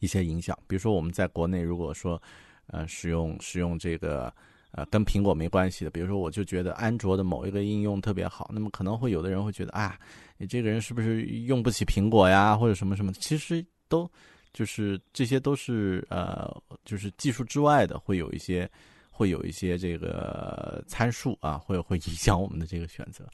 [0.00, 0.54] 一些影响。
[0.66, 2.22] 比如说我们在国内，如果说
[2.66, 4.30] 呃使用使用这个
[4.72, 9.98] 呃跟苹果没关系的，比如说我就觉得安卓的某一个应用特别好，那么可能会有的人会觉得啊，
[10.38, 13.12] 你这个人是不是用不起苹果呀，或者什么什么？
[13.12, 14.10] 其实都。
[14.54, 16.50] 就是这些都是呃，
[16.84, 18.68] 就是技术之外的，会有一些，
[19.10, 23.24] 会有一些这个参数啊，会会影响我们的这个选择。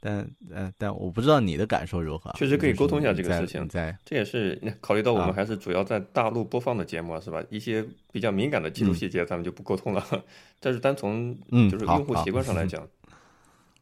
[0.00, 2.32] 但呃，但我不知道你的感受如何。
[2.36, 3.66] 确实可以沟通一下这个事情。
[3.68, 7.42] 在这也是考虑到我们还是主要在大陆播放的节目是吧？
[7.48, 10.04] 一些比较敏感的技术细节，咱们就不沟通了。
[10.60, 11.34] 但是单从
[11.70, 12.86] 就是用户习惯上来讲，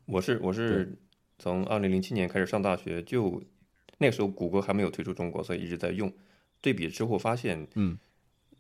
[0.05, 0.97] 我是我是
[1.45, 3.43] 从二零零七年开始上大学，就
[3.99, 6.11] 那个时候谷歌还没有退出中国，所以一直在用。
[6.63, 7.99] 对比之后发现，嗯，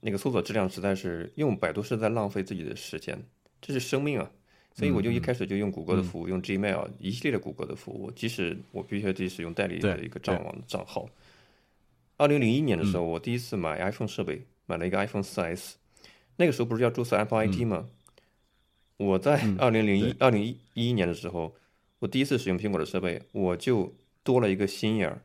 [0.00, 3.18] 那个搜索质量实在是用百度是在浪费自己的时间，
[3.62, 4.30] 这是生命啊！
[4.74, 11.08] 所以我就一开始就用谷歌的服务，用 Gmail 一系列的谷歌的服务，即使我必须要自己使用代理的一个账网账号。
[12.18, 15.78] 二零零一年的时候，我第一次买 iPhone 设备，买了一个 iPhone 四 S，
[16.36, 17.88] 那个时候不是要注册 Apple ID 吗？
[18.98, 21.56] 我在二零零一二零一一年的时候，
[22.00, 25.22] 我第一次使用苹果的设备，我就多了一个心眼儿。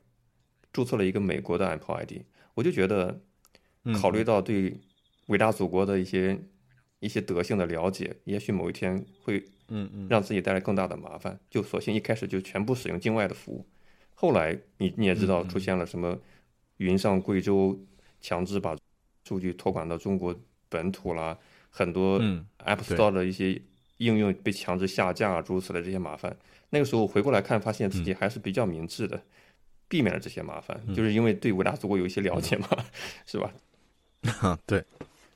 [0.71, 2.21] 注册了一个美国的 Apple ID，
[2.53, 3.21] 我就觉得，
[3.99, 4.79] 考虑到对
[5.25, 6.39] 伟大祖国的一些
[6.99, 13.65] 一些德性的了解，也许某一天会，嗯嗯，让自己带来更大的麻烦，就索性一开始就全部使用境外的服务。
[14.13, 16.15] 后来你你也知道，出现了什么
[16.77, 17.79] 云上贵州
[18.21, 18.77] 强制把
[19.25, 21.35] 数据托管到中国本土啦，
[21.71, 22.19] 很多
[22.59, 23.59] App Store 的一些
[23.99, 26.35] 应用被强制下架啊，诸如此类这些麻烦。
[26.71, 29.23] 那个时候回过来看，发现自己还是比较明智的，
[29.87, 32.67] 避免了这些麻烦，就是因为对伟大祖国有一些了解嘛，
[33.25, 33.53] 是吧？
[34.67, 34.83] 对。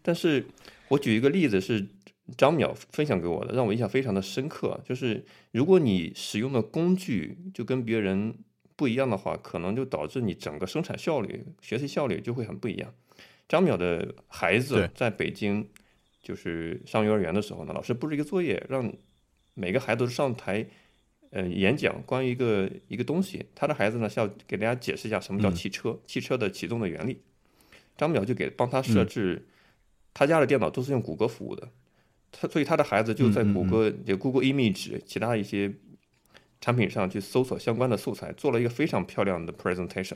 [0.01, 0.45] 但是
[0.89, 1.87] 我举一个例子是
[2.35, 8.35] 张淼分享给我的，让我印象非常的深刻，就是如果你使用的工具就跟别人。
[8.75, 12.91] 不一样的话，可能就导致你整个生产效率、学习效率就会很不一样。
[13.47, 15.69] 张淼的孩子在北京
[16.23, 18.91] 就是上幼儿园的时候呢，老师布置一个作业，让
[19.53, 20.65] 每个孩子都上台，
[21.29, 23.45] 呃，演讲关于一个一个东西。
[23.53, 27.21] 他的孩子呢是要给大家解释一下什么叫汽车，汽车的启动的原理。
[27.95, 29.45] 张淼就给帮他设置，
[30.15, 31.69] 他家的电脑都是用谷歌服务的，
[32.31, 35.71] 他所以他的孩子就在谷歌就 Google Image 其他一些。
[36.61, 40.15] 产品上去搜索相关的素材，做了一个非常漂亮的 presentation，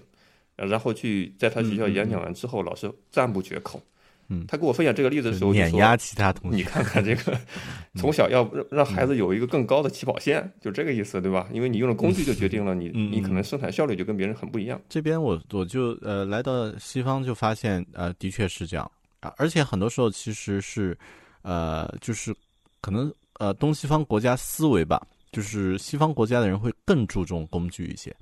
[0.56, 3.84] 然后去在他学校演讲完之后，老师赞不绝口。
[4.30, 6.58] 嗯，他跟我分享这个例子的时候，碾压其他同学。
[6.58, 7.38] 你看看这个，
[7.96, 11.48] 从小要让让孩子有一个更高的起跑线，就这个意思，对吧？
[11.54, 14.80] 因为你用的工具就决定了你你可能生产效率就跟别人很不一样。
[14.90, 18.90] 这边我我就呃来到西方就发现呃的确是这样
[19.22, 20.98] 啊，而且很多时候其实是
[21.42, 22.36] 呃就是
[22.82, 25.02] 可能呃东西方国家思维吧。
[25.30, 28.16] 就是西方国家的人会更注重工具一些，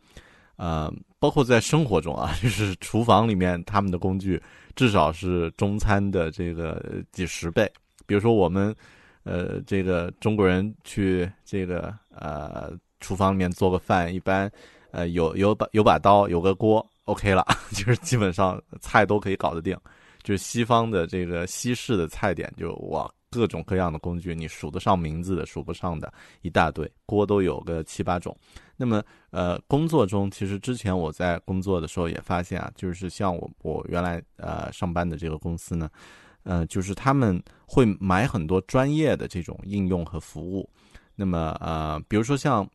[0.57, 4.41] 呃，包括在生活中啊， 就是厨房里面他们的工具
[4.75, 7.71] 至少是中餐的这个几十倍。
[8.05, 8.75] 比如说我们，
[9.23, 14.49] 呃，这个中国人去这个呃厨房里面做个饭，一般
[14.91, 19.77] 呃有有把有把刀，有个锅，OK 了， 就是基本上菜都可以搞得定。
[20.23, 23.09] 就是西方的这个西式的菜点，就哇。
[23.31, 28.35] 各种各样的工具，你数得上名字的，数不上的一大堆，锅都有个七八种。
[28.77, 35.89] 那么，呃，工作中其实之前我在工作的时候也发现啊，就是像我我原来呃上班的这个公司呢，
[36.43, 40.69] 呃，就是他们会买很多专业的这种应用和服务。
[41.13, 42.65] 那么，呃，比如说像，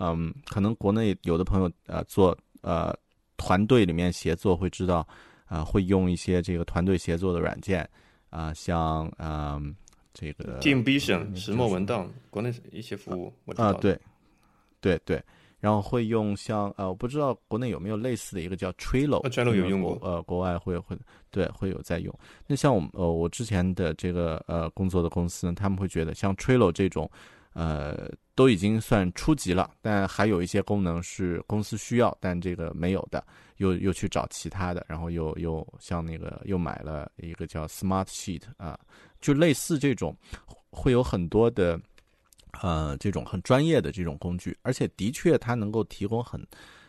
[0.00, 2.92] 嗯，可能国内有的朋友呃做呃
[3.36, 5.06] 团队里面协作会知道，
[5.46, 7.88] 啊，会用一些这个团队协作的软件
[8.28, 9.72] 啊，像嗯。
[10.12, 13.68] 这个 Team Vision 石墨文档，国内一些服务我知道。
[13.68, 13.98] 啊，对，
[14.80, 15.22] 对对，
[15.60, 20.96] 然后会用像呃，我不知道国内有没有类似的一个叫 Trello，Trello 有用过，呃，国外会会
[21.30, 22.12] 对会有在用。
[22.46, 27.08] 那像我们呃，我之前的这个呃工作的公司呢，他们会觉得像 Trello 这种，
[27.52, 33.24] 呃，都已经算初级了，但还有一些功能是公司需要，但这个没有的，
[33.58, 38.78] 又又去找其他的，然后又又像那个又买了一个叫 Smart Sheet 啊。
[39.20, 40.16] 就类似这种，
[40.70, 41.80] 会有很多的，
[42.62, 46.44] 呃，这种很专业的这种工具，而且的确它能够提供很，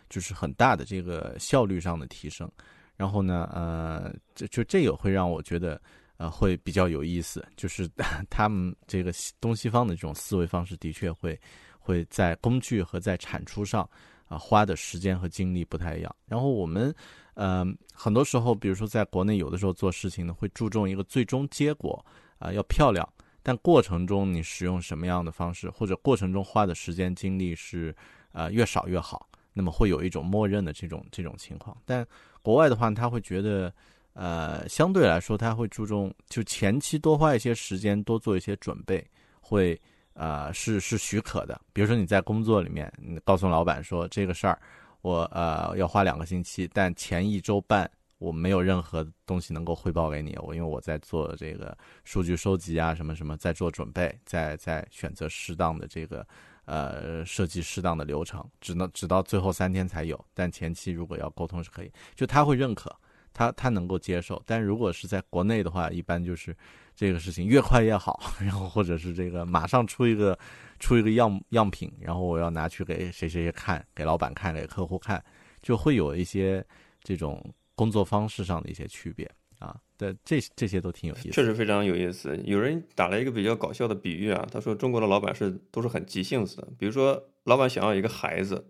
[0.10, 2.50] 就是很大的这个效率上的提升。
[2.96, 5.82] 然后呢，呃，就就这个会让我觉得，
[6.18, 7.90] 呃，会比较有意思，就是
[8.30, 11.40] 他们这个东西方的这种思维方式的确会
[11.80, 13.90] 会在工具和在产出上
[14.28, 16.16] 啊花的时间和精力不太一样。
[16.28, 16.94] 然后我们。
[17.36, 22.06] 嗯，很多时候，比如说在国内，有的时候做事情呢，会注重一个最终结果
[22.42, 23.08] 啊，要漂亮。
[23.44, 27.96] 但过程中你使用什么样的方式，或者过程中花的时间精力是
[28.34, 31.76] 呃越少越好，那么会有一种默认的这种这种情况。
[31.86, 32.06] 但
[32.42, 33.74] 国外的话，他会觉得
[34.14, 39.04] 呃相对来说，他会注重就前期多花一些时间，多做一些准备，
[39.40, 39.80] 会
[40.14, 41.60] 呃是是许可的。
[41.74, 44.60] 比如说你在工作里面，你告诉老板说这个事儿。
[45.02, 47.90] 我呃要花两个星期，但前一周半
[48.22, 56.26] 我没有任何东西能够汇报给你，我因为我在做这个数据收集啊什么什么，在做准备，在在选择适当的这个
[56.66, 62.96] 呃设计适当的流程，只能直到最后三天才有，但前期如果要沟通是可以，就他会认可，
[63.34, 66.56] 他他能够接受，但如果是在国内的话，一般就是
[66.96, 70.38] 这个事情越快越好， 然后或者是这个马上出一个。
[70.82, 75.24] 出一个样样品，然后我要拿去给谁谁谁看，给老板看，给客户看，
[75.62, 76.66] 就会有一些
[77.04, 77.40] 这种
[77.82, 79.28] 工作方式上的一些区别
[79.58, 79.76] 啊。
[79.98, 82.40] 对，这这些都挺有意思，确实非常有意思。
[82.46, 86.68] 有人打了一个比较搞笑的比喻啊，他说中国的老板是都是很急性子的。
[86.78, 88.64] 比如说，老板想要一个孩子，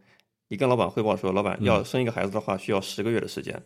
[0.48, 3.62] 你跟老板汇报说，老板要生一个孩子的话，需要十个月的时间。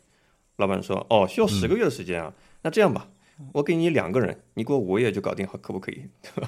[0.58, 2.34] 老板说，哦，需要十个月的时间啊，
[2.64, 3.08] 那这样吧。
[3.52, 6.02] 我给你两个人，你给我五个月就搞定，好，可不可以？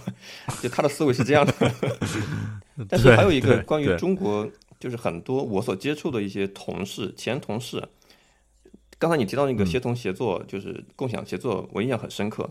[0.64, 1.54] 就他的思维是这样的。
[2.88, 7.84] 但是还有一个关于中国就是很多我所接触的一些同事、前同事，
[9.00, 12.50] 刚才你提到那个协同协作，就是共享协作，我印象很深刻。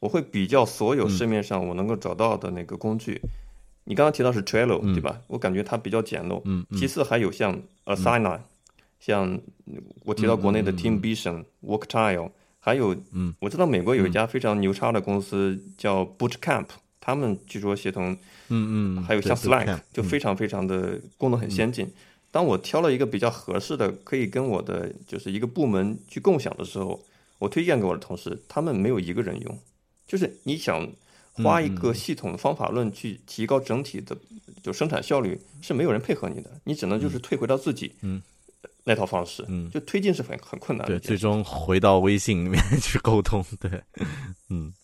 [0.00, 3.20] 我会比较所有市面上我能够找到的那个工具。
[3.84, 5.20] 你刚刚提到是 Trello 对吧？
[5.28, 6.40] 我感觉它比较简陋。
[6.44, 6.64] 嗯。
[6.72, 8.40] 其次还有像 Asana，
[8.98, 9.40] 像
[10.04, 16.66] 我提到国内的 Teamvision、Worktile，还有嗯，我知道美国有一家非常牛叉的公司叫 Bootcamp，
[17.00, 18.16] 他们据说协同，
[18.48, 21.86] 嗯嗯，还有像 Slack 就非常非常的功能很先进。
[22.32, 27.00] 当我挑了一个比较合适的，可以跟我的就是一个部门去共享的时候，
[27.38, 29.58] 我推荐给我的同事，他们没有一个人用。
[30.06, 30.90] 就是你想
[31.32, 34.16] 花一个系统的方法论去提高整体的
[34.62, 38.20] 就生产效率，是没有人配合你的，你只能就是退回到自己嗯。
[38.84, 40.98] 那套方式，嗯，就推进是很很困难的。
[40.98, 43.80] 对，最终回到微信里面 去沟通，对，
[44.48, 44.74] 嗯，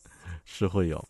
[0.45, 1.05] 是会有。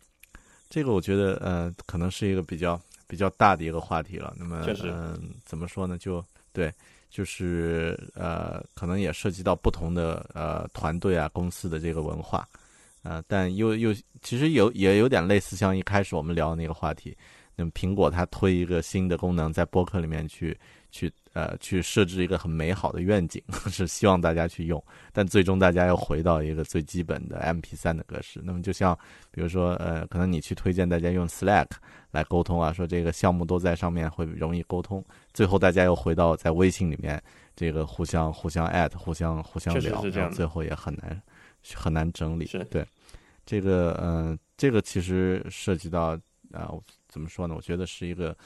[0.71, 4.33] 这个，我觉得呃，可能是一个比较比较大的一个话题了。
[4.39, 5.99] 那么，嗯，怎么说呢？
[5.99, 6.73] 就对，
[7.11, 12.49] 就是呃，可能也涉及到不同的呃团队啊、公司的这个文化。
[13.03, 17.17] 啊，但又又其实有也有点类似，像一开始我们聊的那个话题，
[17.55, 20.55] 那么苹果它推一个新的功能，在播客里面去
[20.91, 24.83] 去呃去设置一个很美好的愿景， 是希望大家去用，
[25.13, 28.41] 但最终大家又回到一个最基本的 MP3 的格式。
[28.43, 28.99] 那么就像
[29.31, 31.69] 比如说呃，可能你去推荐大家用 Slack
[32.11, 37.23] 来沟通啊，说这个项目都在上面会容易沟通，最后大家又回到在微信里面
[37.55, 41.23] 这个互相互相 at 互相互相聊，最后也很难
[41.75, 42.85] 很难整理，对。
[43.47, 46.19] 这个嗯，这个其实涉及到
[46.53, 46.71] 啊，
[47.09, 47.55] 怎么说呢？
[47.55, 48.37] 我觉得是一个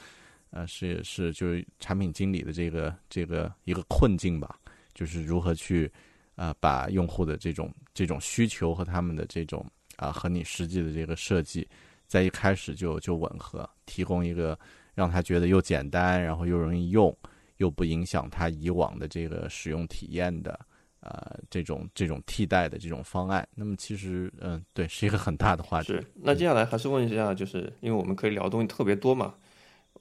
[0.53, 4.57] 呃，是是就是产品经理的这个这个一个困境吧，
[4.93, 5.91] 就是如何去
[6.35, 11.67] 啊把用户的这种这种需求和他们的这种啊和你实际的这个设计
[12.07, 14.57] 在一开始就就吻合，提供一个
[14.93, 17.15] 让他觉得又简单，然后又容易用，
[17.57, 20.59] 又不影响他以往的这个使用体验的。
[21.05, 25.87] 呃，这种这种替代的这种方案，那么其实，嗯，对，是一个很大的话题。
[25.87, 29.35] 是，那接下来还是问一下，就是因为我们可以聊的东西特别多嘛，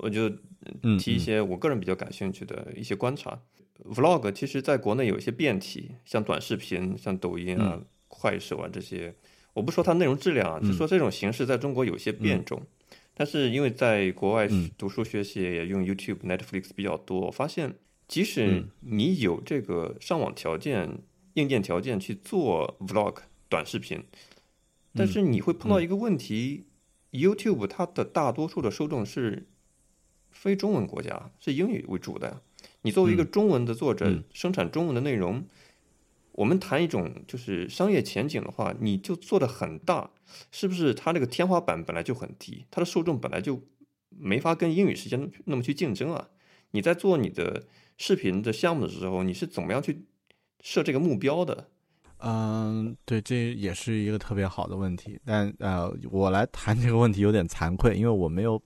[0.02, 0.28] 我就
[0.98, 3.40] 提一些我个人比较感兴趣的一些观察。
[3.84, 9.14] Vlog 其实在国内有一些变体，像短视频、像抖音啊、快手啊这些，
[9.54, 12.60] 我不说它内容质量啊，就说这种形式在中国有些变种。
[13.14, 14.46] 但是因为在国外
[14.76, 17.74] 读书学习也用 YouTube、Netflix 比较多，我发现。
[18.08, 20.98] 即使你有这个上网条件、
[21.34, 23.16] 硬件条件去做 vlog
[23.48, 24.04] 短视频，
[24.92, 26.66] 但是你会碰到一个问题
[27.12, 29.46] ：YouTube 它的大多数的受众是
[30.32, 32.42] 非中文国家，是英语为主的。
[32.82, 35.44] 你作为一个中文的作者，生产中文的内容，
[36.32, 40.10] 我们谈一种就是商业前景的话，你就做的很大，
[40.50, 40.92] 是不是？
[40.92, 43.62] 它这个天花板本来就很低，它的受众本来就
[44.08, 46.28] 没法跟英语世界那么去竞争啊！
[46.72, 47.64] 你在做你的。
[47.98, 50.06] 视频的项目的时候，你是怎么样去
[50.60, 51.68] 设这个目标的？
[52.18, 55.20] 嗯，对，这也是一个特别好的问题。
[55.24, 58.60] 但呃，我来谈这个问题有点惭愧，因为我没有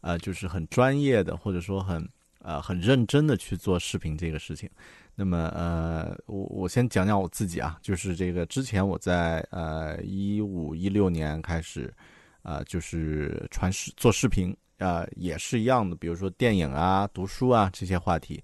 [0.00, 2.08] 呃，就是很专业的或者说很
[2.40, 4.68] 呃很认真的去做视频这个事情。
[5.14, 11.92] 那么呃，我我先讲讲我自己啊，就是这个之前我在呃一五一六年开始
[12.42, 18.42] 啊，就是传视做视频啊，也是一样的，比如说电影啊、读书啊这些话题。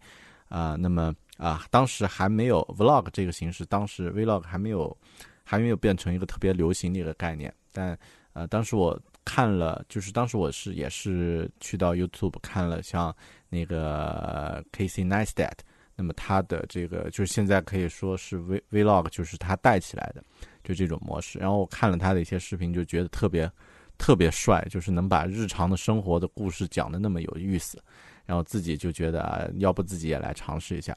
[0.50, 4.96] 啊，那么啊，当时还没有 vlog 这个形式，当时 vlog 还没有，
[5.42, 7.52] 还没有变成一个特别流行的一个概念。
[7.72, 7.98] 但
[8.34, 13.14] 呃，当时我看了，就是当时我是也是去到 YouTube 看了像
[13.48, 15.58] 那个 Casey Neistat，
[15.96, 20.22] 那么他的这个就是现在可以说是 v vlog，就是他带起来的，
[20.62, 21.38] 就这种模式。
[21.38, 23.50] 然后我看了他的一些视频，就觉得特别
[23.96, 27.82] 特别帅，就是能把日常的生活的故事讲的那么有意思。
[28.26, 30.96] 然后自己就觉得啊，要不自己也来尝试一下。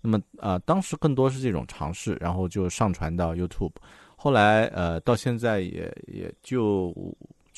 [0.00, 3.72] 那么呃，当时更多是这种尝试，然后就上传到 YouTube。
[4.16, 6.94] 后来呃，到现在也也就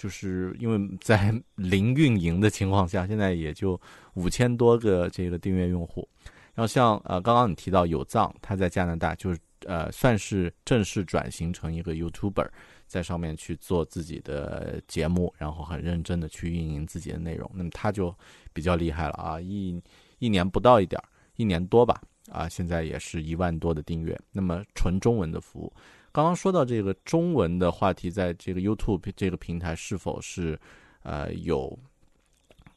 [0.01, 3.78] 就是因为在零运营的情况下，现在也就
[4.14, 6.09] 五千多个这个订阅用户。
[6.55, 12.48] 然后像呃，刚刚你提到有藏，他在加拿大就是呃，算是正式转型成一个 YouTuber。
[12.86, 18.12] 在上面去做自己的节目，然后很认真的去运营自己的内容，那么他就
[18.53, 19.40] 比较厉害了啊！
[19.40, 19.80] 一
[20.18, 24.18] 一年不到一点儿，一年多吧，啊，现在也是一万多的订阅。
[24.32, 25.72] 那么纯中文的服务，
[26.12, 30.58] 刚刚说到这个中文的话题，在这个 YouTube 这个平台是否是
[31.02, 31.78] 呃有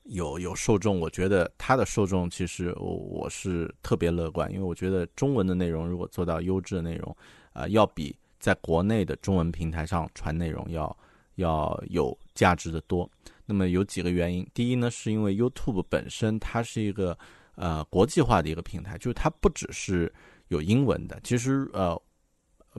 [0.04, 1.00] 有有受众？
[1.00, 7.16] 我觉得它的受众其实我我是特别乐观，因为我觉得中文的内容如果做到优质的内容，
[7.54, 8.16] 啊，要比。
[8.40, 10.98] 在国内的中文平台上传内容要
[11.36, 13.10] 要有价值的多。
[13.46, 17.18] 那么有几个原因，第一呢，是因为 YouTube 本身它是一个
[17.56, 20.14] 呃国际化的一个平台，就是它不只是
[20.50, 21.98] 有英文的，其实呃，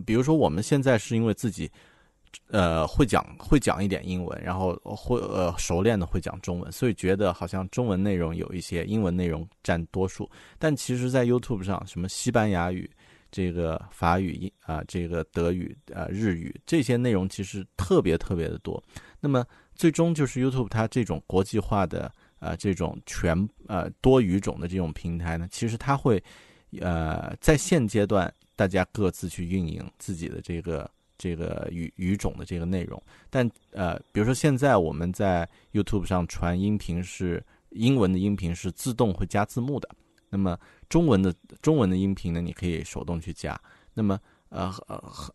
[0.04, 1.70] 比如说我们现在是因为自己。
[2.48, 10.28] 呃，会讲会讲一点英文，然后会呃熟练的会讲中文，所以觉得好像中文内容有一些，英文内容占多数。
[10.58, 12.90] 但其实，在 YouTube 上，什么西班牙语、
[13.30, 18.82] 这个法语、啊这个德语、啊日语这些内容，其实特别特别的多。
[19.20, 26.20] 那么，最终就是 YouTube 它这种国际化的啊这种全呃多语种的这种平台呢，其实它会
[26.80, 30.90] 呃在现阶段大家各自去运营自己的这个。
[31.16, 33.00] 这个语语种的这个内容，
[33.30, 39.88] 但呃，比如说现在我们在 YouTube 上传音频是英文的音频是自动会加字幕的，
[40.28, 41.32] 那么中文的
[41.62, 43.58] 中文的音频呢，你可以手动去加。
[43.94, 45.32] 那么呃呃很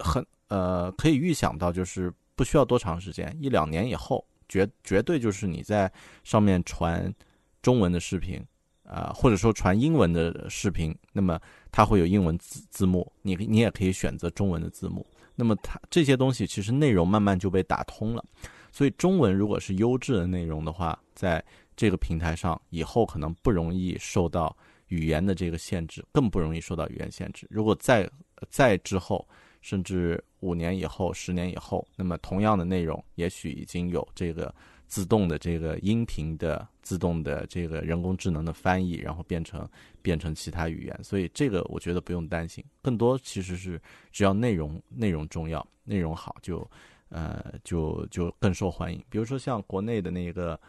[0.00, 5.92] 很呃可以预想到，就是不需要多长时间，一两年以后，绝绝对就是你在
[6.24, 7.14] 上面传
[7.60, 8.42] 中文的视频。
[8.84, 11.40] 啊，或者说传英文的视频，那么
[11.72, 15.04] 它会有英文字字幕，你你也可以选择中文的字幕。
[15.34, 18.24] 那么它这些东西其实内容慢慢就被打通了，
[18.70, 21.42] 所以中文如果是优质的内容的话，在
[21.74, 24.54] 这个平台上以后可能不容易受到
[24.88, 27.48] 语言的这个限制，更不容易受到语言限制。
[27.50, 28.08] 如果在
[28.50, 29.26] 在之后，
[29.62, 34.54] 甚至五年以后、十年以后，那么同样的内容也许已经有这个。
[34.92, 39.66] 自动的这个音频的自动的这个人工智能的翻译，然后变成
[40.02, 42.62] 变成其他语言，所以这个我觉得不用担心。
[42.82, 43.80] 更多其实是
[44.10, 46.70] 只要内容内容重要，内容好就
[47.08, 49.02] 呃就就更受欢迎。
[49.08, 50.60] 比如说像国内的那个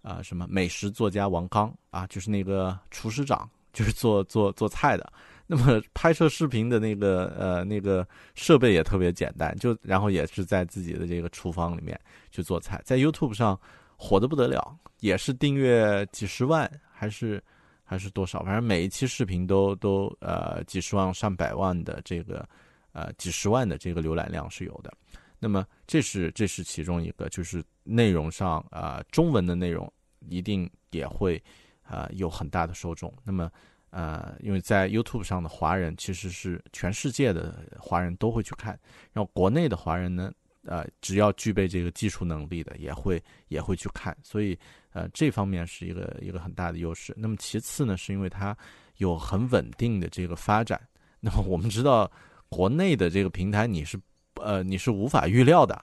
[0.00, 5.12] 啊什么美食作家王刚啊，就是那个厨师长，就是做做做菜的。
[5.54, 12.00] 那么 拍摄视频的那个呃那个设备也特别简单，就然后也是在自己的这个厨房里面
[12.30, 13.60] 去做菜，在 YouTube 上
[13.94, 17.42] 火的不得了，也是订阅几十万还是
[17.84, 22.48] 还是多少，反正每一期视频都都呃几十万上百万的这个
[22.92, 24.90] 呃几十万的这个浏览量是有的。
[25.38, 29.92] 那么这是这是其中一个，就是内容上啊中文的内容
[30.30, 31.42] 一定也会
[31.82, 33.12] 啊有很大的受众。
[33.22, 33.52] 那么。
[33.92, 38.72] 呃，因为在 YouTube 上的华人其实是全世界的华人都会去看，
[39.12, 40.32] 然后国内的华人呢，
[40.64, 44.58] 呃，只要具备这个技术能力的也会也会去看，所以
[44.94, 47.14] 呃，这方面是一个一个很大的优势。
[47.18, 48.56] 那么其次呢，是因为它
[48.96, 50.80] 有很稳定的这个发展。
[51.20, 52.10] 那么我们知道，
[52.48, 54.00] 国内的这个平台你是
[54.36, 55.78] 呃你是无法预料的，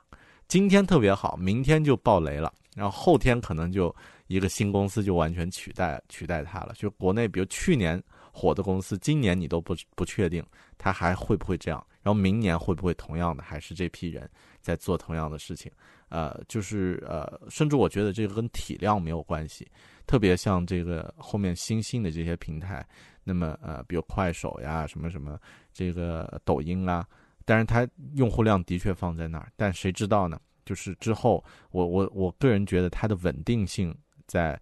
[0.48, 3.96] 今天特别好，明天就爆雷了，然后后天可能就。
[4.30, 6.74] 一个新公司就完全取代取代它了。
[6.78, 8.02] 就国内，比如去年
[8.32, 10.46] 火的公司，今年你都不不确定
[10.78, 14.30] 它还会不会这样，然后明年会不会同样的，还是这批人
[14.62, 15.72] 在做同样的事情？
[16.10, 19.68] 呃，就是呃，甚至我觉得这个跟体量没有关系。
[20.06, 22.88] 特别像这个后面新兴的这些平台，
[23.24, 25.40] 那么呃，比如快手呀，什么什么
[25.74, 27.04] 这个抖音啊，
[27.46, 30.40] 但是它用户量的确放在那儿，但谁知道呢？
[30.66, 33.96] 就是之后，我我我个人觉得它的稳定性。
[34.30, 34.58] 在，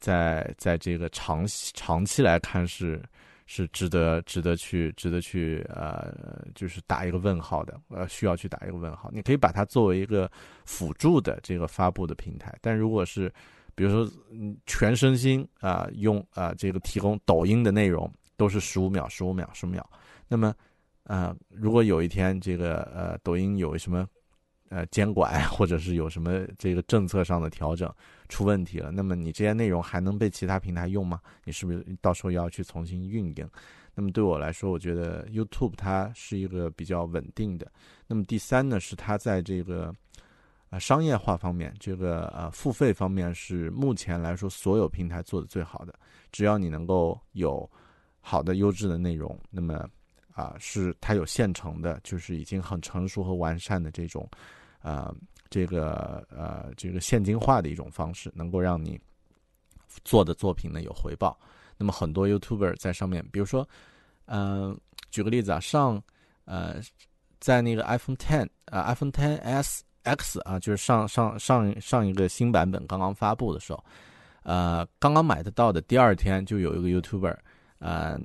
[0.00, 1.44] 在在这个长
[1.74, 3.00] 长期来看是
[3.46, 9.10] 是值得值得去值得去呃，就是打一个问号的，呃，需要去打一个问号。
[9.12, 10.30] 你可以把它作为一个
[10.64, 13.30] 辅助的这个发布的平台，但如果是
[13.74, 14.12] 比如说
[14.66, 19.86] 全身心啊用啊这个提供抖音的内容都是十五秒十五秒十秒，
[20.26, 20.54] 那么
[21.04, 24.08] 呃如果有一天这个呃抖音有什么。
[24.72, 27.92] 呃，监管或者是有什么这个政策上的调整
[28.30, 31.20] 出问题了，那么你这些内容还能被其他平台用吗？
[31.44, 33.46] 你是不是到时候要去重新运营？
[33.94, 37.70] 那么对我来说，我觉得 YouTube 它是一个比较稳定的。
[38.06, 39.94] 那么第三呢，是它在这个
[40.70, 45.92] 呃商业化方面，这个呃付费方面是目前来说所有平台做的最好的。
[46.30, 47.70] 只要你能够有
[48.22, 49.86] 好的优质的内容，那么
[50.32, 54.26] 啊是它有现成的，就是已经很成熟和完善的这种。
[54.82, 55.14] 呃，
[55.48, 59.00] 这个呃，这个现金化的一种方式，能够让你
[60.04, 61.38] 做的作品呢有回报。
[61.78, 63.68] 那么很多 YouTuber 在上面，比如说，
[64.26, 64.78] 嗯，
[65.10, 66.02] 举个例子啊，上
[66.44, 66.80] 呃，
[67.40, 73.84] 在那个 iPhone Ten 啊，iPhone Ten S X 啊，就是上上上上一个新版本刚刚发布的时候，
[74.42, 77.36] 呃，刚刚买得到的第二天，就有一个 YouTuber，
[77.78, 78.18] 呃，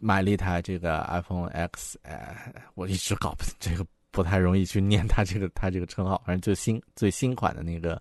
[0.00, 2.36] 买了一台这个 iPhone X，呃，
[2.74, 3.86] 我一直搞不这个。
[4.12, 8.00] 不太容易去念它这个它这个称号，反正最新最新款的那个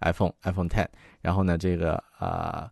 [0.00, 0.86] iPhone iPhone Ten，
[1.20, 2.70] 然后呢，这个啊，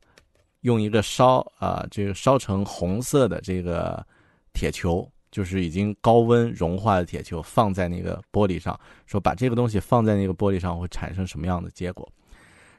[0.61, 4.07] 用一个烧啊这个烧成红色的这个
[4.55, 12.09] 铁球，就是已经高温融化的铁球，放在那个玻璃上，说把这个东西放在那个玻璃上会产生什么样的结果？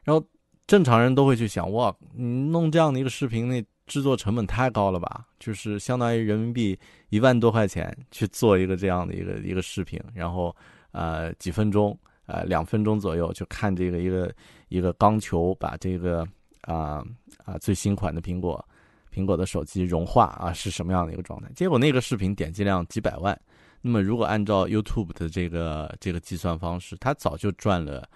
[0.03, 0.25] 然后
[0.65, 5.25] 正常人都会去想，哇，你弄这样的一个视频，那制作成本太高了吧？
[5.39, 6.77] 就是相当于人民币
[7.09, 10.55] 一万多块钱去做一个这样的一个一个视频，然后
[10.91, 14.31] 呃几分钟，呃两分钟左右就看这个一个
[14.67, 16.27] 一个钢球把这个
[16.61, 17.03] 啊
[17.45, 18.63] 啊最新款的苹果
[19.11, 21.49] 苹果的手机融化啊是什么样的一个状态？
[21.55, 23.39] 结果那个视频点击量几百万，
[23.81, 28.07] 那么如果按照 YouTube 的这个这个计算方式，它早就赚了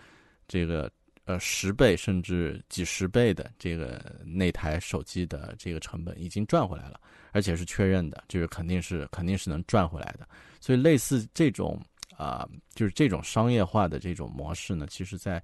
[0.48, 0.92] 这个。
[1.26, 7.00] 呃，十倍甚至几十倍的这个那台手机的这个成本已经赚回来了，
[7.32, 10.28] 而且是确认的，就是肯定是肯定是能赚回来的。
[10.60, 11.80] 所以类似这种
[12.18, 15.42] 啊，就是这种商业化的这种模式呢，其实在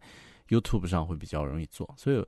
[0.49, 1.87] YouTube 上会比较容易做。
[1.95, 2.25] 所以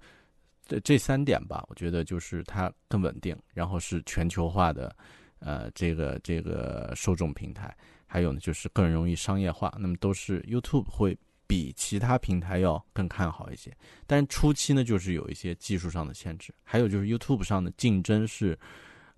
[0.68, 4.96] 这这三点吧，我觉得就是它更稳定，然后是全球化的
[5.40, 7.76] 呃这个这个受众平台，
[8.06, 9.76] 还有呢就是更容易商业化。
[9.80, 11.18] 那么都是 YouTube 会。
[11.50, 13.76] 比其他平台要更看好一些，
[14.06, 18.56] 但是初期呢，就是有一些技术上的限制，还有就是 YouTube 上的竞争是，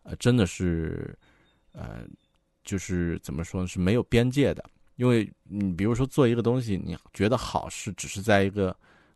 [0.04, 1.14] 呃，真的是，
[1.74, 2.06] 呃，
[2.64, 4.64] 就是怎么说呢，是没有边界的。
[4.96, 8.74] 因为你比如说做一个东西，你觉得好是只是在一个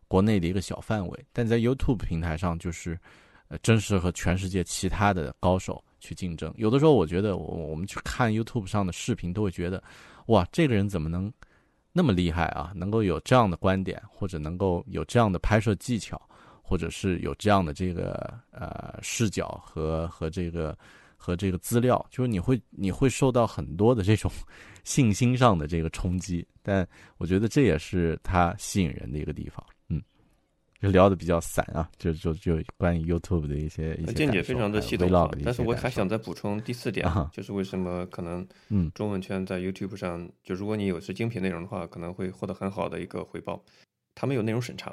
[0.08, 3.00] 国内的一个小范围，但在 YouTube 平台上，就是
[3.48, 6.52] 呃，真是和全世界其他的高手去竞争。
[6.58, 9.82] 有的时候，我觉得我我们去看 YouTube 上的视频，都会觉得，
[10.26, 11.32] 哇，这个人怎么能？
[11.96, 12.72] 那么厉害啊！
[12.74, 16.20] 能够有这样的观点，或者能够有这样的拍摄技巧，
[16.60, 20.76] 或者是有这样的这个呃视角和和这个
[21.16, 24.30] 和这个资料，就是你会你会受到很多的这种
[24.84, 26.46] 信心上的这个冲击。
[26.62, 26.86] 但
[27.16, 29.64] 我觉得这也是它吸引人的一个地方。
[30.80, 35.08] 就聊的比较散啊，就就就关于 YouTube 的一些一些见解非常的系统，
[35.44, 38.46] 但是我还想再补充第四点，就是为什么可能
[38.94, 43.64] 中文圈在 YouTube 上，就如果你有是精品内容的话，可能会获得很好的一个回报。
[44.14, 44.90] 它没有内容审查，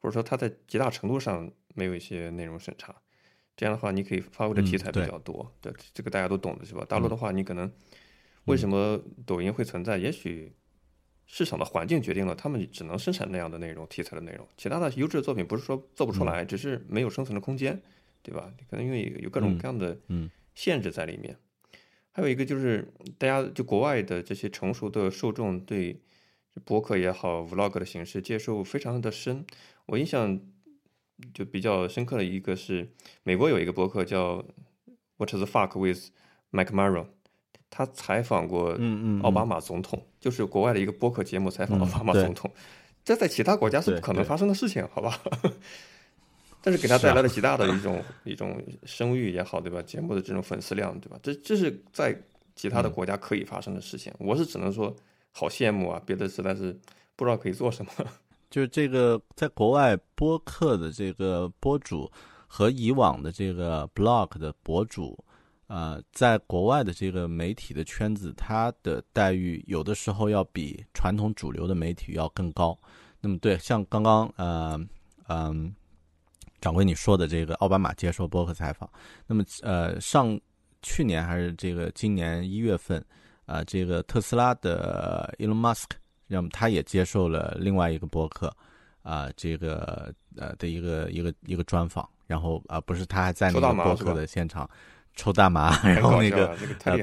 [0.00, 2.94] 或者说它在极大程度上没有一些内容审查，
[3.56, 5.50] 这样的话你可以发挥的题材比较多。
[5.60, 6.84] 对，这个大家都懂的是吧？
[6.88, 7.70] 大陆的话，你可能
[8.46, 9.98] 为什么抖音会存在？
[9.98, 10.52] 也许。
[11.26, 17.82] 市场的环境决定了他们只能生产那样的内容题材的内容，其他的优质的作品不是说做不出来，只是没有生存的空间，
[18.22, 18.52] 对吧？
[18.70, 19.98] 可能因为有各种各样的
[20.54, 21.36] 限制在里面。
[22.12, 26.00] 还有一个就是大家就国外的这些成熟的受众对
[26.64, 29.44] 博客也好，vlog 的形式接受非常的深。
[29.84, 30.40] 我印象
[31.34, 32.88] 就比较深刻的一个是
[33.22, 34.44] 美国有一个博客叫
[35.18, 36.10] What the fuck with
[36.50, 37.08] Mike Maro。
[37.70, 38.78] 他采访过
[39.22, 42.50] 奥巴马总统，就是国外的一个播客节目采访奥巴马总统，
[43.04, 45.20] 这在其他国家是不可能发生的事情，好吧？
[46.62, 49.80] 但是给他带来了极大的一种一种声誉也好，对吧？
[49.82, 51.18] 节目的这种粉丝量，对吧？
[51.22, 52.16] 这这是在
[52.54, 54.12] 其他的国家可以发生的事情。
[54.18, 54.94] 我是只能说
[55.32, 56.76] 好羡慕啊，别的实在是
[57.14, 57.92] 不知道可以做什么。
[58.50, 62.10] 就是这个在国外播客的这个播主
[62.46, 65.16] 和以往的这个 blog 的博主。
[65.68, 72.78] 呃，在国外的这个媒体的圈子，它的待遇有的时候要比传统主流的媒体要更高。
[73.20, 74.78] 那么，对，像刚刚呃
[75.26, 75.74] 嗯，
[76.60, 78.88] 掌柜你说的这个奥巴马接受播客采访，
[79.26, 80.38] 那么呃上
[80.82, 83.04] 去年还是这个今年一月份，
[83.44, 85.96] 啊，这个特斯拉的 Elon Musk，
[86.28, 88.54] 那么他也接受了另外一个博客
[89.02, 94.70] 啊，这个呃的一个一个一个专访，然后啊，不是他还在那个博客的现场。
[95.16, 96.54] 抽大麻， 然后那个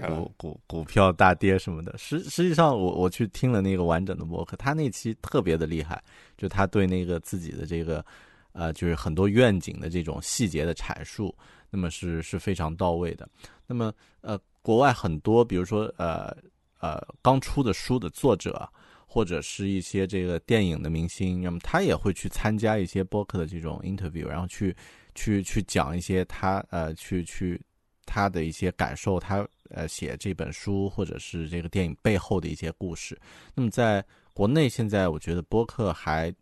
[0.07, 1.97] 股股股票大跌什么的。
[1.97, 6.01] 实实际上，我我去听了那个完整的博客，他那期特别的厉害，
[6.37, 8.05] 就他对那个自己的这个
[8.53, 11.35] 呃，就是很多愿景的这种细节的阐述，
[11.71, 13.27] 那么是是非常到位的。
[13.65, 13.91] 那么
[14.21, 16.31] 呃，国外很多，比如说呃
[16.79, 18.69] 呃刚出的书的作者，
[19.07, 24.75] 或者是一些这个电影的明星，那么他也会去参加一些播客的这种 interview，然后去
[25.15, 27.59] 去去讲一些他呃去去。
[28.05, 33.19] 他的一些感受，他呃写这本书或者是这个电影背后的一些故事。
[33.55, 36.33] 那么在国内现在，我觉得播客还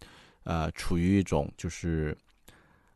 [0.44, 2.18] 呃处于一种就是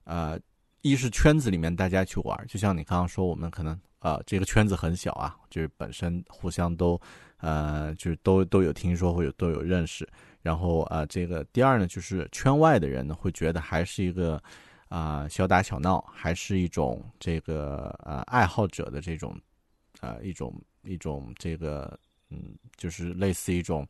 [0.04, 0.40] 呃
[0.82, 7.00] 一是圈子里面大家去玩，就像你刚刚说，我们可能呃这个圈子很小啊，就是本身互相都
[7.38, 10.08] 呃就是都都有听说或者都有认识。
[10.42, 14.42] 然后啊这个第二呢，就是圈外的人呢会觉得还是一个。
[14.88, 19.36] 啊，小打小闹还是一种这个呃爱好者的这种，
[20.00, 23.86] 呃一种一种这个嗯，就是类似一种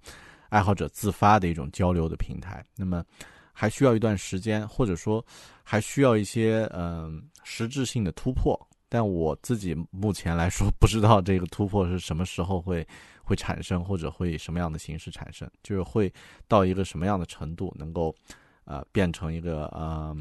[0.49, 2.65] 爱好者自发的一种交流的平台。
[2.77, 3.03] 那么
[3.51, 5.23] 还需要一段时间，或者说
[5.63, 8.57] 还需要一些嗯实质性的突破。
[8.87, 12.87] 但我自己目前来说不知道这个突破是什么时候会
[13.21, 16.11] 会产生，或者会以什么样的形式产生，就是会
[16.47, 18.15] 到一个什么样的程度，能够
[18.63, 20.15] 呃变成一个呃。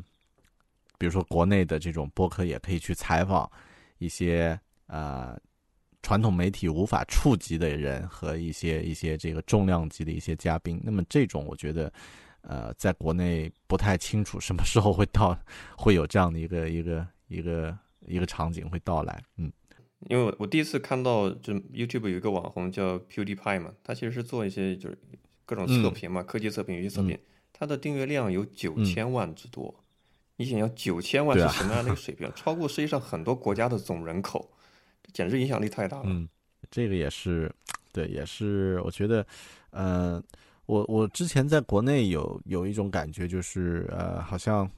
[0.99, 3.51] 比如说国内的这种播客也可以去采访
[3.99, 5.39] 一些呃
[6.03, 10.81] 传统媒体无法触及的人和一些一些这个重量级的一些嘉宾。
[10.85, 11.93] 那么这种我觉得
[12.43, 15.37] 呃在国内不太清楚什么时候会到
[15.77, 19.23] 会有这样的一个一个一个一个场景会到来。
[19.37, 19.51] 嗯，
[20.09, 24.99] 因为我我第一次看到就 YouTube 有一个网红叫 PewDiePie 嘛，他其实是做一些就是
[25.47, 27.19] 各种测评嘛，科技测评、游戏测评，
[27.53, 29.75] 他的订阅量有九千万之多。
[30.37, 32.29] 你想要九千万是什么样的一个水平？
[32.35, 34.51] 超过世界上很多国家的总人口，
[35.03, 36.05] 这简直影响力太大了。
[36.07, 36.29] 嗯，
[36.73, 37.49] 这个也是，
[37.93, 38.81] 对，也是。
[38.81, 39.25] 我觉得，
[39.71, 40.21] 呃，
[40.67, 44.69] 我我之前在国内有有一种感觉，就是呃，好像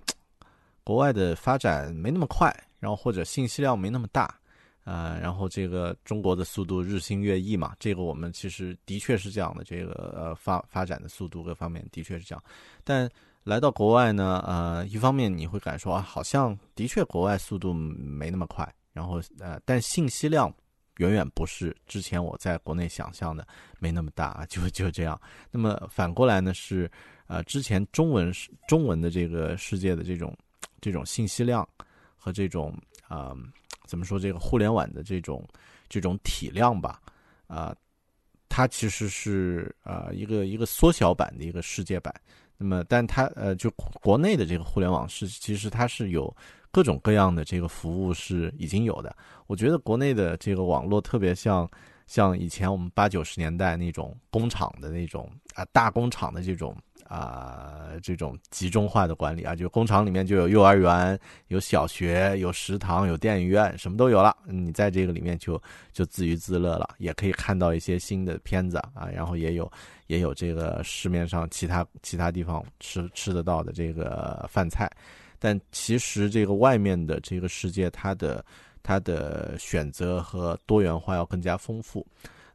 [0.85, 4.39] 国外的发展没那么快，然后或者信息量没那么大，
[4.85, 12.45] 啊，然后这个中国的速度日新月异嘛，这个我们其实的确是这样的，这个呃发发展的速度各方面的确是这样，
[12.85, 13.09] 但。
[13.47, 20.53] 来到国外呢，呃，一方面你会感受啊，好像的确国外速度没那么快，然后呃，但信息量
[20.97, 23.47] 远远不是之前我在国内想象的
[23.79, 25.19] 没那么大， 就就这样。
[25.53, 26.91] 那么反过来呢，是
[27.29, 28.33] 呃，之前中文
[28.67, 30.37] 中文的这个世界的这种
[30.81, 31.67] 这种信息量
[32.17, 32.77] 和这种
[33.07, 33.33] 啊，
[33.87, 35.47] 怎么说这个互联网的这种
[35.89, 37.01] 这种体量吧，
[37.47, 37.73] 啊，
[38.49, 42.13] 它其实是啊一个一个缩小版的一个世界版。
[42.59, 43.71] 那么，但它呃，就
[44.03, 46.35] 国内的这个互联网是，其实它是有
[46.71, 49.15] 各种各样的这个服务是已经有的。
[49.47, 51.69] 我觉得国内的这个网络特别像
[52.07, 56.77] 像以前我们八九十年代那种工厂的那种啊大工厂的这种。
[57.09, 64.37] 啊，这种集中化的管理啊，就工厂里面就有幼儿园、有小学、有食堂、有电影院，什么都有了。
[64.45, 69.71] 你在这个里面就就自娱自乐了，也可以看到一些新的片子啊，然后也有
[70.09, 74.91] 也有这个市面上其他其他地方吃吃得到的这个饭菜。
[75.39, 78.45] 但其实这个外面的这个世界，它的
[78.87, 82.07] 它的选择和多元化要更加丰富。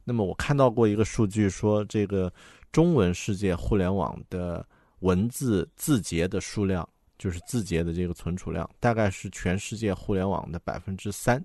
[0.04, 2.32] 那么我看到过一个数据说这个。
[2.72, 4.66] 中文世界互联网的
[5.00, 11.44] 文字字节的数量，就是字节的这个存储量，大概是全世界互联网的百分之三。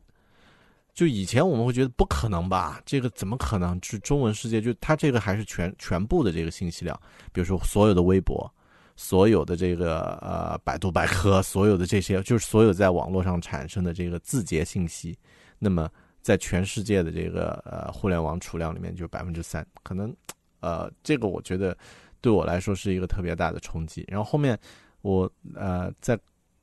[0.93, 3.77] 就以前我们会觉得不可能吧，这个怎么可能？
[3.83, 6.97] 是中文世界，就它这个还是全全部的这个信息量，
[7.33, 8.49] 比如说所有的微博，
[8.97, 15.17] 所有的这个呃百度百科， 所有的这些，就是所有在网络上产生的这个字节信息，
[15.57, 15.89] 那么
[16.21, 20.13] 在全世界的这个呃互联网储量里面，就百分之三，可能。
[20.59, 21.77] 呃，这个我觉得
[22.19, 24.03] 对我来说是一个特别大的冲击。
[24.07, 24.57] 然后后面
[25.01, 26.19] 我呃在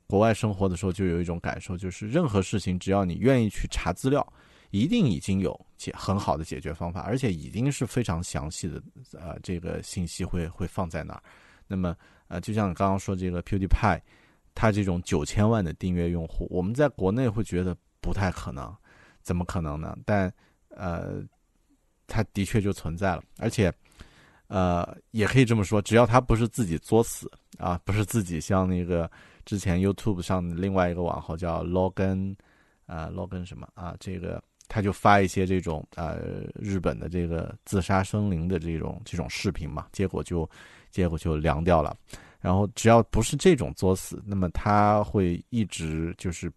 [0.09, 4.27] 国外生活的时候，就有一种感受，就是任何事情只要你愿意去查资料，
[4.73, 8.83] 一定已经有解很好的解决方法，而且已经是非常详细的
[9.13, 11.23] 呃这个信息会会放在那儿。
[11.69, 11.97] 那么
[12.29, 14.01] 呃，就像刚刚说这个 PewDiePie，
[14.55, 18.75] 他这种九千万的订阅用户，我们在国内会觉得不太可能，
[19.23, 19.97] 怎么可能呢？
[20.05, 20.33] 但
[20.69, 21.23] 呃，
[22.07, 23.73] 他的确就存在了，而且。
[24.47, 29.11] 呃，也可以这么说，只要他不是自己作死啊，不是自己像那个
[29.47, 32.37] 之前 YouTube 上的另外一个网红叫 Logan，
[32.85, 34.41] 啊 Logan 什么啊，这个
[34.75, 40.51] 他就发一些这种呃日本的这个自杀生灵的这种这种视频嘛，结果就
[40.91, 41.97] 结果就凉掉了。
[42.41, 46.53] 然后只要不是这种作死，那么他会一直就是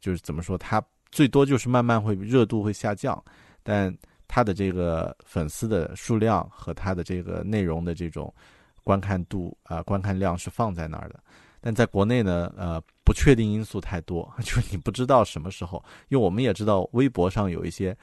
[0.00, 0.80] 就是怎么说，他
[1.10, 3.20] 最多就是慢慢会热度会下降，
[3.64, 3.92] 但。
[4.32, 8.32] 他的这个粉丝的数量和他的这个内容的这种
[8.84, 11.18] 观看度啊，观看量是放在那儿的。
[11.60, 15.82] 但在国内呢，呃，不确定因素太多， 就是你不知道什么时候。
[16.08, 17.96] 因为我们也知道，微博上有一些，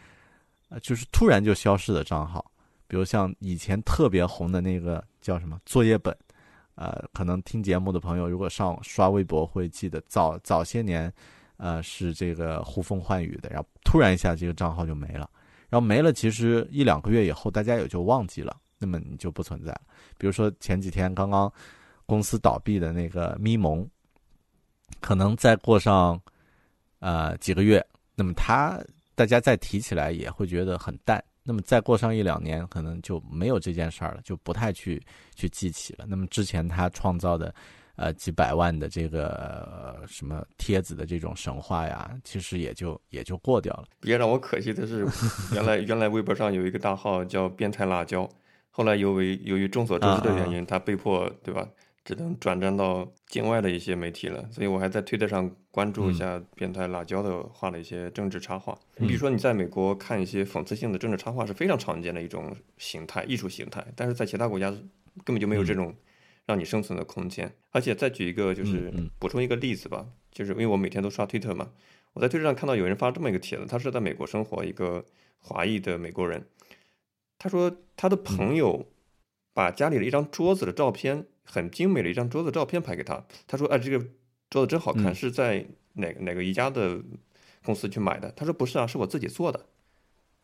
[0.69, 2.43] 呃，就是突然就消失的账号，
[2.87, 6.15] 比如像以前特别红的那个叫什么作业本，
[6.75, 11.11] 呃，可能听节目的朋友如果上刷微博会记得，早早些年，
[11.57, 15.29] 呃，是这个呼风唤雨的，然后突然一下这个账号就没了。
[15.69, 19.81] 然后没了，其实一两个月以后，大家也就忘记了，那么你就不存在了。
[20.17, 21.51] 比如说前几天刚刚
[22.07, 23.87] 公司倒闭的那个咪蒙，
[24.99, 26.19] 可能再过上
[26.97, 27.85] 呃几个月，
[28.15, 28.83] 那么他
[29.13, 31.23] 大家再提起来也会觉得很淡。
[31.43, 34.99] 那么再过上一两年，可能就没有这件事儿了，就不太去
[35.35, 36.05] 去记起了。
[36.07, 37.53] 那么之前他创造的。
[37.99, 43.85] 呃，几百万的这个什么帖子的这种神话呀，其实也就也就过掉了。
[43.99, 45.03] 别让我可惜的是，
[45.51, 48.29] 原来原来微博上有一个大号叫“变态辣椒”，
[48.69, 51.67] 后来由于由于众所周知的原因，他被迫对吧，
[52.07, 54.47] 只能转战到境外的一些媒体了。
[54.49, 58.79] 所以我还在推特上关注一下“变态辣椒”的画了一些政治插画。
[58.95, 65.93] 你比如说你在美国看一些讽刺性的政治插画是非常常见的一种形态，艺术形态，但是在其他国家根本就没有这种。
[66.47, 67.53] 让你生存的空间。
[67.71, 68.89] 而且再举一个，就是
[69.19, 71.69] 补充一个例子吧，就是因为我每天都刷推特嘛，
[72.13, 75.03] 我在推特上看到有人发这么一个帖子，他是在美国生活一个
[75.39, 76.47] 华裔的美国人，
[77.37, 78.85] 他说他的朋友
[79.53, 84.05] 把家里的一张桌子的照片，很精美的一张桌子照片拍给他，他说哎这个
[84.49, 87.01] 桌子真好看，是在哪哪个宜家的
[87.63, 88.31] 公司去买的？
[88.35, 89.65] 他说不是啊，是我自己做的。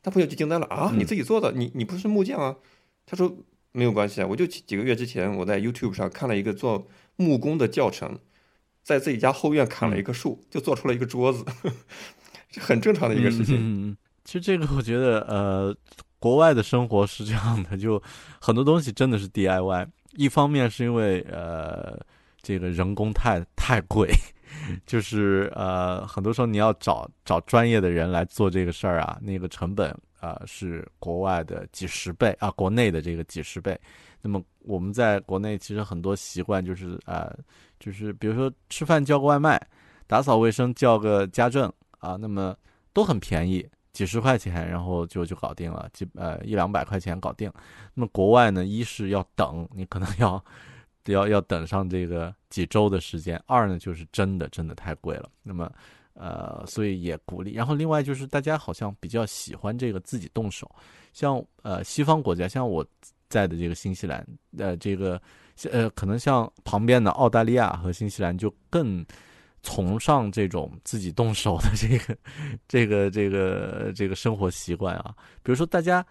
[0.01, 0.91] 他朋友就惊呆了啊！
[0.97, 1.51] 你自己做的？
[1.53, 2.57] 你你不是木匠啊？
[3.05, 3.37] 他说
[3.71, 8.19] 没有关系啊，我就几个月之前我在 YouTube 上看了一个做木工的教程，
[8.83, 11.45] 在自己家后院砍了一棵树，就做出了一个桌子，
[12.51, 13.55] 这很正常的一个事情。
[13.57, 15.73] 嗯，其实这个我觉得，呃，
[16.19, 18.03] 国外的生活是这样的，就
[18.41, 19.87] 很多东西真的是 DIY。
[20.15, 21.99] 一方面是因为呃，
[22.41, 24.09] 这个人工太太贵。
[24.85, 33.77] 就是呃，很多时候你要找找专业的人来做这个事儿啊，那个成本啊是国外的几十倍啊，国内的这个几十倍。
[34.21, 37.33] 那么我们在国内其实很多习惯就是啊，
[37.79, 39.59] 就是比如说吃饭叫个外卖，
[40.05, 42.55] 打扫卫生叫个家政啊，那么
[42.93, 47.49] 都很便宜，几十块钱，然后就就搞定了，几呃一两百块钱搞定。
[47.93, 50.43] 那么国外呢，一是要等，你可能要。
[51.07, 53.37] 要要等上这个几周的时间。
[53.45, 55.29] 二呢，就是真的真的太贵了。
[55.41, 55.69] 那么，
[56.13, 57.51] 呃，所以也鼓励。
[57.55, 60.73] 然后另外就是大家好像比较喜欢这个自己动手，
[61.11, 62.87] 像呃西方国家，像我
[63.27, 64.25] 在的这个新西兰，
[64.57, 65.21] 呃，这个
[65.69, 69.05] 呃可能像旁边的澳大利亚和新西兰就更
[69.63, 72.15] 崇尚这种自己动手的这个
[72.69, 75.15] 这个这个这个生活习惯啊。
[75.41, 76.05] 比如说大家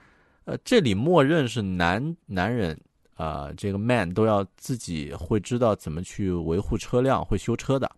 [0.45, 2.77] 呃这里默认是男男人。
[3.17, 7.89] 呃，这个 man 都要自己会知道怎么去维护车辆，会修车的。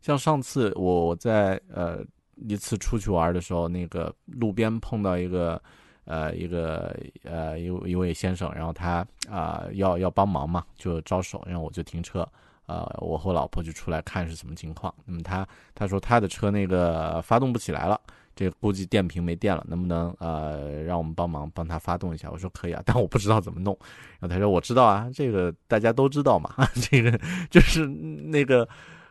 [0.00, 2.02] 像上次我在呃
[2.36, 5.60] 一次出去玩的时候，那个路边碰到一个
[6.04, 12.26] 呃一个呃一一位先生，然后他啊要要帮忙嘛，就招手，然后我就停车，
[12.66, 14.94] 呃，我和老婆就出来看是什么情况。
[15.04, 18.00] 那么他他说他的车那个发动不起来了。
[18.36, 22.28] 这估计电瓶没电了，能不能呃让我们帮忙帮他发动一下？
[22.32, 23.78] 我说可以啊，但我不知道怎么弄。
[24.18, 26.52] 然后他说我知道啊，这个大家都知道嘛，
[26.90, 27.16] 这个
[27.48, 28.68] 就是那个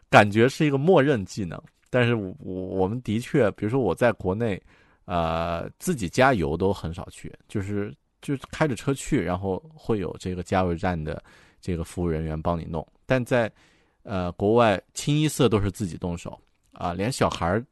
[0.10, 1.58] 感觉是一个默认技能。
[1.90, 4.62] 但是我我们的确，比如说我在国内，
[5.06, 11.24] 呃，自己加油都很少去，就是就开着车去，然后会有这个加油站的
[11.62, 12.86] 这个服务人员帮你弄。
[13.14, 13.52] 但在
[14.02, 16.42] 呃国外，清一色都是自己动手
[16.72, 17.64] 啊，连小孩儿。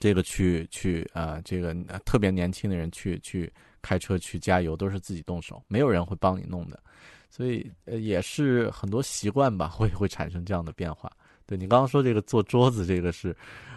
[0.00, 1.72] 这个去去啊，这个
[2.04, 6.82] 特别年轻的人去去开车去加油都是自己动手，没有人会帮你弄的，
[7.30, 11.08] 所以呃也是很多习惯吧，会会产生这样的变化。
[11.46, 13.34] 对你刚刚说这个做桌子，这个是。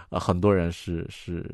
[0.09, 1.45] 呃，很多人是是，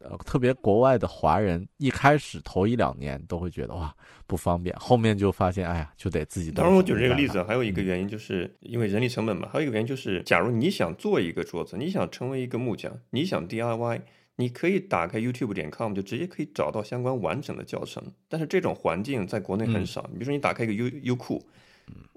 [0.00, 3.94] 呃，特别国外的华人，一开始头一两年都会觉得哇
[4.26, 6.50] 不方便，后面就发现，哎呀，就得自己。
[6.50, 9.48] 当然，我举这个例子还有一个原因，就是因为人力成本嘛。
[9.52, 14.00] 还有一个原因就是，假如你想做一个桌子，你想成为一个木匠，你想 DIY，
[14.34, 18.02] 你可以打开 YouTube 点 com 就直接可以找到相关完整的教程。
[18.28, 20.02] 但是这种环境在国内很少。
[20.10, 21.40] 你比如说你打开一个优优酷，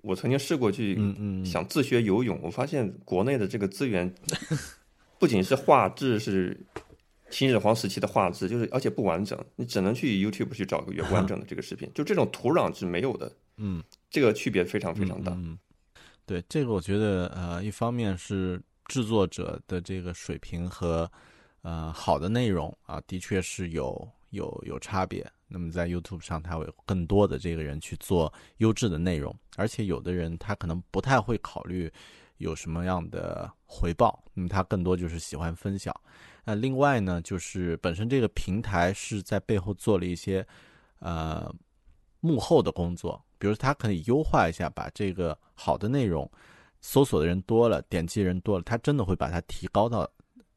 [0.01, 0.97] 我曾经试过去
[1.45, 4.11] 想自学游泳，我发现国内的这个资源。
[5.19, 6.57] 不仅是画质是
[7.29, 13.31] 秦始皇时期的画质，就是而且不完整，你只能去 YouTube 去找个原完整的这个视频， 就这种土壤是没有的。
[13.57, 15.33] 嗯，这个区别非常非常大。
[15.33, 15.59] 嗯，
[16.25, 21.11] 对，这个我觉得呃，一方面是制作者的这个水平和
[21.61, 25.29] 呃好的内容啊，的确是有有有差别。
[25.49, 31.91] 那么在 YouTube 上，他会有更多的这个人去做优质的内容，而且有的人他可能不太会考虑。
[32.39, 34.23] 有什么样的回报？
[34.33, 35.93] 那么他更多就是喜欢分享。
[36.45, 40.47] 那另外呢，就是本身这个平台是在背后做了一些
[40.99, 41.53] 呃
[42.21, 46.31] 幕后的工作，比如他可以优化一下，把这个好的内容
[46.79, 50.09] 搜索的人多了，点击人多了，他真的会把它提高到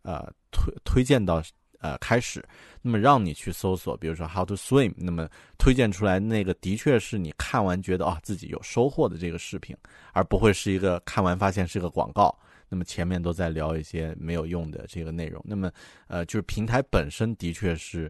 [0.03, 1.43] 呃推推荐到。
[1.83, 2.43] 呃，开始，
[2.81, 5.29] 那么让你去搜索，比如说 how to swim，那么
[5.59, 9.77] 推荐出来那个的确是你看完觉得啊自己有收获的这个视频，
[10.13, 12.33] 而不会是一个看完发现是个广告，
[12.69, 15.43] 那么前面都在聊一些没有用的这个内容。
[15.45, 15.69] 那么，
[16.07, 18.09] 呃，就是平台本身的确是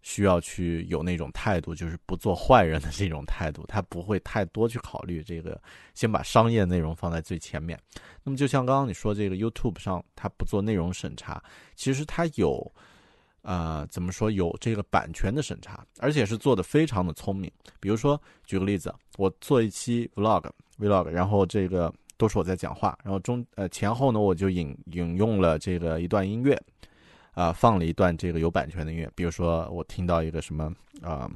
[0.00, 5.60] 需要去有那种态度，就是不做坏人的这种态度，他不会太多去考虑这个，
[5.92, 7.78] 先把商业内容放在最前面。
[8.24, 11.42] 那么，就像刚刚你说这个 YouTube 上，他不做内容审查，
[11.76, 12.72] 其实他有。
[13.42, 17.50] 呃，怎么说有这个版权的审查，而且是做的非常的聪明。
[17.80, 26.60] 比如说，举个例子，我做一期 vlog，vlog，然后这个都是我在讲话，然后中呃前后呢，我就引引用了这个一段音乐，
[27.32, 29.10] 啊，放了一段这个有版权的音乐。
[29.14, 30.70] 比如说，我听到一个什么
[31.00, 31.30] 啊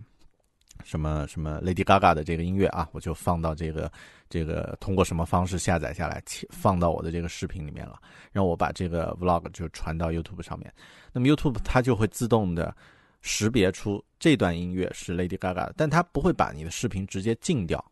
[0.83, 3.91] 什么什么 Lady Gaga 的这个音乐啊，我就放到这个
[4.29, 7.99] 这个通过什么方式下载下来，放到我的这个视频里面了，
[8.33, 10.73] 让我把这个 Vlog 就传到 YouTube 上面。
[11.13, 12.75] 那么 YouTube 它就会自动的
[13.21, 17.83] 识别出这段音乐是 Lady Gaga 的，但它不会把你的视频直接禁掉。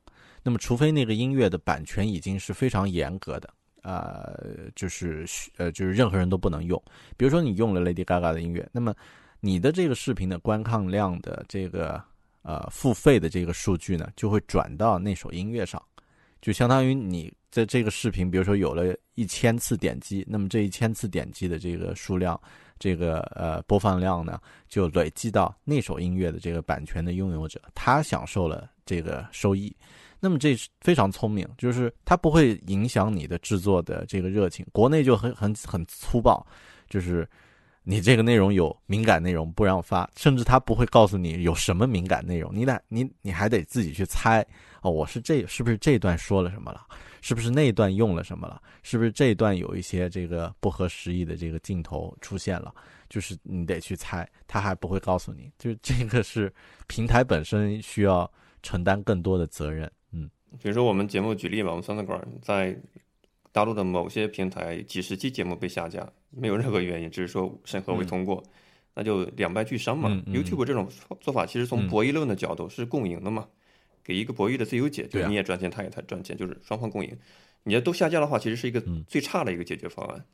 [0.42, 3.48] 那么除非那个音乐的版权已经是非常严格的。
[3.82, 5.26] 呃，就是
[5.56, 6.80] 呃，就是任何人都不能用。
[7.16, 8.94] 比如说你用了 Lady Gaga 的音乐，那么
[9.40, 12.00] 你的这个视频的观看量的这个
[12.42, 15.82] 呃付费的这个数据呢，就会转到那首音乐上，
[16.40, 22.40] 就相当于你在这个视频，比如说有了一千次点击，那么这一千次点击的这个数量，
[22.78, 29.74] 这个呃播放量呢，就累积到那首音乐的这个版权的拥有者，他享受了这个收益。
[30.24, 34.64] 那么这是非常聪明，就是它不会影响你的制作的这个热情。
[34.70, 36.46] 国内就很很很粗暴，
[36.88, 37.28] 就是
[37.84, 44.46] 你这个内容有敏感内容不让发，甚至他不会告诉你有什么敏感内容，你得你你还得自己去猜
[44.82, 46.86] 哦，我是这是不是这段说了什么了，
[47.20, 52.72] 是不是那段用了什么了，是不是这段有一些这个不合时宜的这个镜头出现了，
[53.08, 56.52] 就是你得去猜，他还不会告诉你，就是这个是
[56.86, 58.30] 平台本身需要
[58.62, 59.90] 承担更多的责任。
[60.12, 60.30] 嗯。
[60.60, 62.78] 比如说我们节目举例吧，我们酸菜馆在
[63.52, 68.42] 大陆的某些平台几十期节目被下架，没有任何原因，只是说审核未通过，
[68.94, 70.08] 那就两败俱伤嘛。
[70.26, 70.88] YouTube 这种
[71.20, 73.46] 做法其实从博弈论的角度是共赢的嘛，
[74.02, 77.16] 给一个博弈的最优解，就你也赚钱，他也他赚钱，就是双方共赢。
[77.62, 80.24] 你要都下架的话，其实是一个最差的一个解决方案。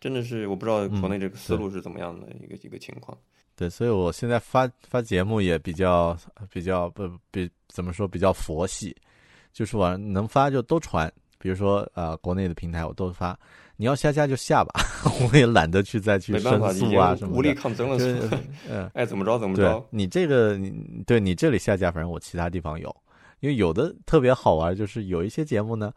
[0.00, 3.16] 真的是我不知道国内这个思路是怎么样的一个一个情况。
[3.54, 6.16] 对，所以我现在发发节目也比较
[6.50, 8.96] 比较不比怎么说比较佛系。
[9.52, 11.12] 就是我能发就都传，
[11.42, 13.36] 比如说呃国内的平台我都发，
[13.76, 14.80] 你要下架就下吧，
[15.28, 17.98] 我也懒得去再去申诉啊什么的，无力抗争了，
[18.70, 19.84] 嗯，爱怎么着怎么着。
[19.90, 20.56] 你这个，
[21.04, 22.94] 对你这里下架，反正我其他地方有，
[23.40, 25.92] 因为有的特别好玩，就是有一些节目呢，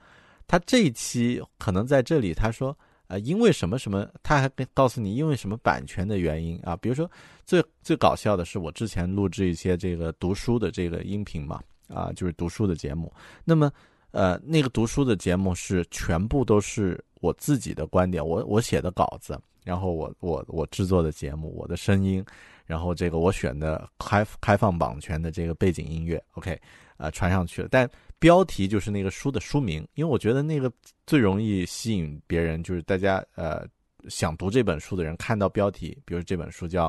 [0.48, 2.76] 他这一期可能在这里他说
[3.06, 7.08] 呃因为什么什么，他还跟告诉你因为什么版权的原因啊，比如说
[7.46, 11.62] 最最搞笑的是我之前录制一些这个读书的这个音频嘛。
[11.88, 13.14] 啊，就是读书的节目。
[13.44, 13.72] 那么，
[14.16, 22.24] 呃，那个读书的节目是全部都是我自己的观点，我我写的稿子，然后我我我制作的节目，我的声音，
[22.66, 26.58] 然后这个我选的开开放版权的这个背景音乐，OK，
[26.96, 27.68] 呃，传上去了。
[27.70, 30.72] 但标题就是那个书的书名，因为我觉得那个
[31.06, 33.68] 最容易吸引别人，就是大家呃
[34.08, 36.86] 想读这本书的人看到标题，比如这本书叫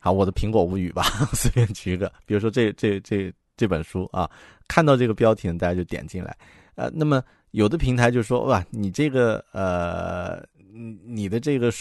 [0.00, 3.32] 啊我的苹果物语吧， 随便举一个，比如说这这这。
[3.56, 4.30] 这本书啊，
[4.68, 6.36] 看到这个标题呢，大家就点进来。
[6.74, 10.44] 呃，那么有的平台就说哇，你这个呃，
[11.04, 11.72] 你的这个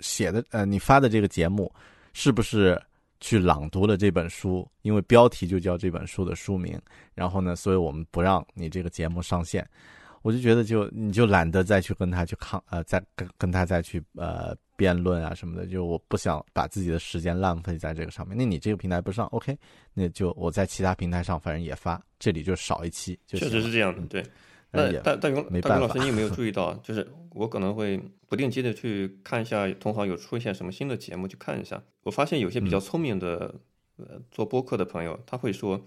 [0.00, 1.72] 写的呃，你发的这个节目
[2.12, 2.80] 是不是
[3.20, 4.68] 去朗读了这本书？
[4.82, 6.78] 因为标题就叫这本书的书名。
[7.14, 9.66] 然后呢，所以我们不让你这个节目上线。
[10.22, 18.36] 我就觉得，就你就懒得再去跟他去抗，呃，再跟跟他再去呃辩论啊什么的，就我不想把自己的时间浪费在这个上面。
[18.36, 19.56] 那你这个平台不上，OK，
[19.92, 23.18] 那就我在其他平台上反正也发，这里就少一期。
[23.26, 24.24] 确实是这样的，对。
[24.70, 26.74] 那大大勇大勇老师，你有没有注意到？
[26.82, 31.82] 就是我可能会不定期的去看一下同行有出现什么新的节目，去看一下。
[32.02, 33.54] 我发现有些比较聪明的
[33.96, 35.80] 呃做播客的朋友，他会说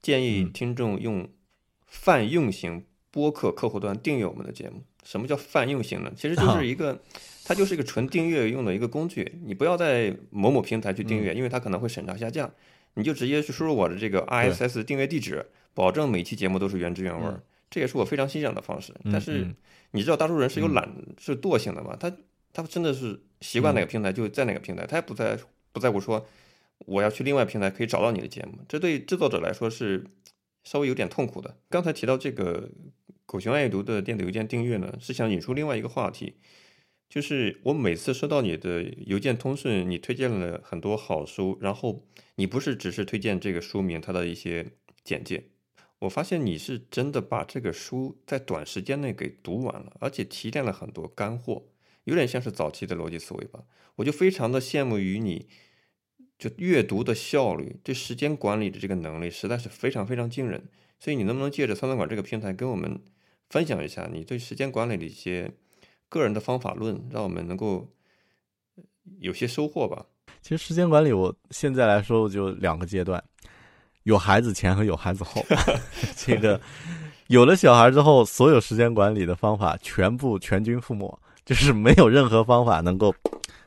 [0.00, 1.28] 建议听众用
[1.86, 2.84] 泛用型。
[3.10, 6.12] 播客客户端订阅我们的节目，什么叫泛用型呢？
[6.16, 7.00] 其实就是一个，
[7.44, 9.38] 它就是一个纯订阅用的一个工具。
[9.44, 12.50] 你不要在某某平台去订阅，因为它可能会审查下降。
[12.94, 17.42] 你就直接去输入我的这个 RSS 订阅地址，保证每期节目都是原汁原味儿。
[17.70, 18.94] 这也是我非常欣赏的方式。
[19.12, 19.46] 但是
[19.90, 20.88] 你知道，大多数人是有懒
[21.18, 21.96] 是惰性的嘛？
[22.00, 22.10] 他
[22.52, 25.38] 他真的是习惯哪个平台就在哪个平台，他也不在
[25.72, 26.26] 不在乎说
[26.78, 28.58] 我要去另外平台可以找到你的节目。
[28.68, 30.04] 这对制作者来说是
[30.62, 31.56] 稍微有点痛苦的。
[31.68, 32.70] 刚才提到这个。
[33.26, 36.34] 狗熊爱读的电子邮件订阅呢，是想引出另外一个话题，
[37.14, 42.04] 就是我每次收到你的邮件通讯，你推荐了很多好书，然后
[42.34, 44.72] 你不是只是推荐这个书名，它的一些
[45.04, 45.44] 简介，
[46.00, 51.62] 我发现你是真的把这个书在短时间内给读完了，而且提炼了很多干货，
[52.02, 53.62] 有点像是早期的逻辑思维吧。
[53.94, 55.46] 我就非常的羡慕于你，
[56.36, 60.64] 就阅读的效率，对时间管理的这个能力，实在是非常非常惊人。
[60.98, 63.00] 所以你能不能借着三三馆这个平台跟我们？
[63.50, 65.52] 分享一下你对时间管理的一些
[66.08, 67.86] 个人的方法论，让我们能够
[69.18, 70.04] 有些收获吧。
[70.40, 73.22] 其实时间管理，我现在来说就两个阶段：
[74.02, 75.44] 有孩子前和有孩子后。
[76.16, 76.60] 这个
[77.28, 83.14] 有了小孩之后，所有时间管理的方法全部全军覆没，就是没有任何方法能够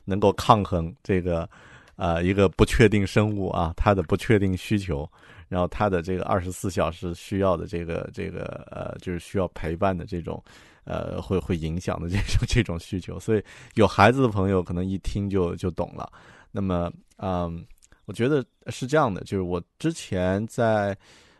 [0.04, 1.48] 能够抗衡这个
[1.96, 5.08] 呃一个不确定生物啊它的不确定需求。
[5.48, 10.44] 然后他的这个二十四小时需要的这个这个呃，就是需要陪伴的这种
[10.88, 13.20] 呃，会会影响的这种 这种需求。
[13.20, 16.10] 所以有孩子的朋友可能一听就就懂了。
[16.50, 17.64] 那么，嗯，
[18.06, 20.96] 我觉得是这样的，就是我之前在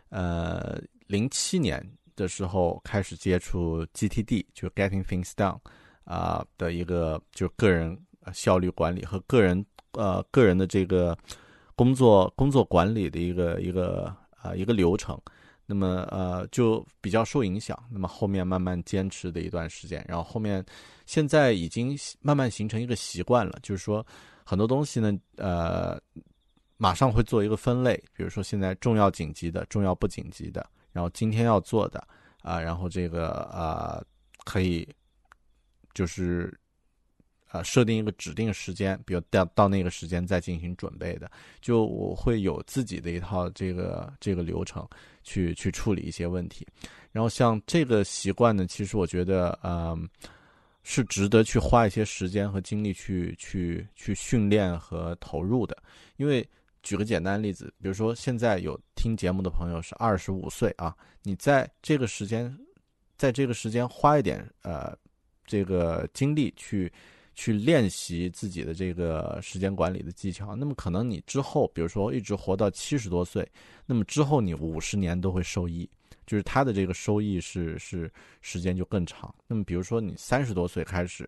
[0.09, 1.83] 呃零七年
[2.15, 5.59] 的时候开始接触 GTD，就是 Getting Things Done
[6.03, 7.97] 啊的一个就是个人
[8.31, 11.17] 效率管理和个人呃个人的这个。
[11.79, 15.17] 工作工作管理的一个一个啊一个流程，
[15.69, 17.77] 那么呃就比较受影响。
[17.91, 20.65] 那么后面慢慢坚持的一段时间，然后后面
[21.05, 24.03] 现在已经慢慢形成一个习惯了，就是说
[24.43, 26.01] 很多东西呢呃
[26.77, 32.03] 马上会做一个分类，比如说现在重要紧急的、重要不紧急的，然后今天要做的
[32.41, 34.03] 啊，然后这个啊
[34.45, 34.87] 可以
[35.93, 36.59] 就是。
[37.49, 41.29] 啊，设定一个指定时间，比如到到那个时间再进行准备的，
[41.59, 44.87] 就我会有自己的一套这个这个流程
[45.23, 46.67] 去去处理一些问题。
[47.11, 50.07] 然后像这个习惯呢，其实我觉得，嗯，
[50.83, 55.75] 是值得去花一些时间和精力去去去训练和投入的。
[56.17, 56.47] 因为
[56.83, 62.55] 举个简单例子，比如说现在有听节目的朋友是二十五岁啊，你在这个时间，
[63.17, 64.95] 在这个时间花一点呃
[65.47, 66.93] 这个精力去。
[67.39, 73.49] 去练习自己的这个时间管理的技巧，那么可能你之后，比如说一直活到七十多岁，
[73.85, 75.89] 那么之后你五十年都会受益，
[76.27, 78.11] 就是他的这个收益是是
[78.41, 79.33] 时间就更长。
[79.47, 81.25] 那么比如说你三十多岁开始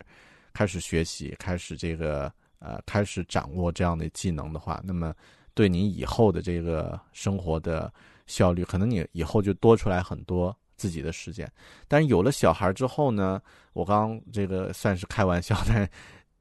[0.51, 5.15] 开始学习，开始这个呃开始掌握这样的技能的话，那么
[5.53, 7.89] 对你以后的这个生活的
[8.27, 10.53] 效率，可能你以后就多出来很多。
[10.81, 11.47] 自己的时间，
[11.87, 13.39] 但是有了小孩之后呢，
[13.73, 15.87] 我刚这个算是开玩笑， 但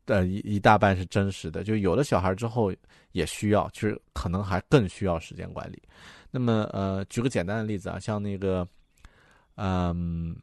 [0.06, 1.62] 呃一一大半是真实的。
[1.62, 2.72] 就有了小孩之后，
[3.12, 5.82] 也需要，就是可能还更需要时间管理。
[6.30, 8.66] 那么呃，举个简单的例子啊，像那个
[9.56, 10.34] 嗯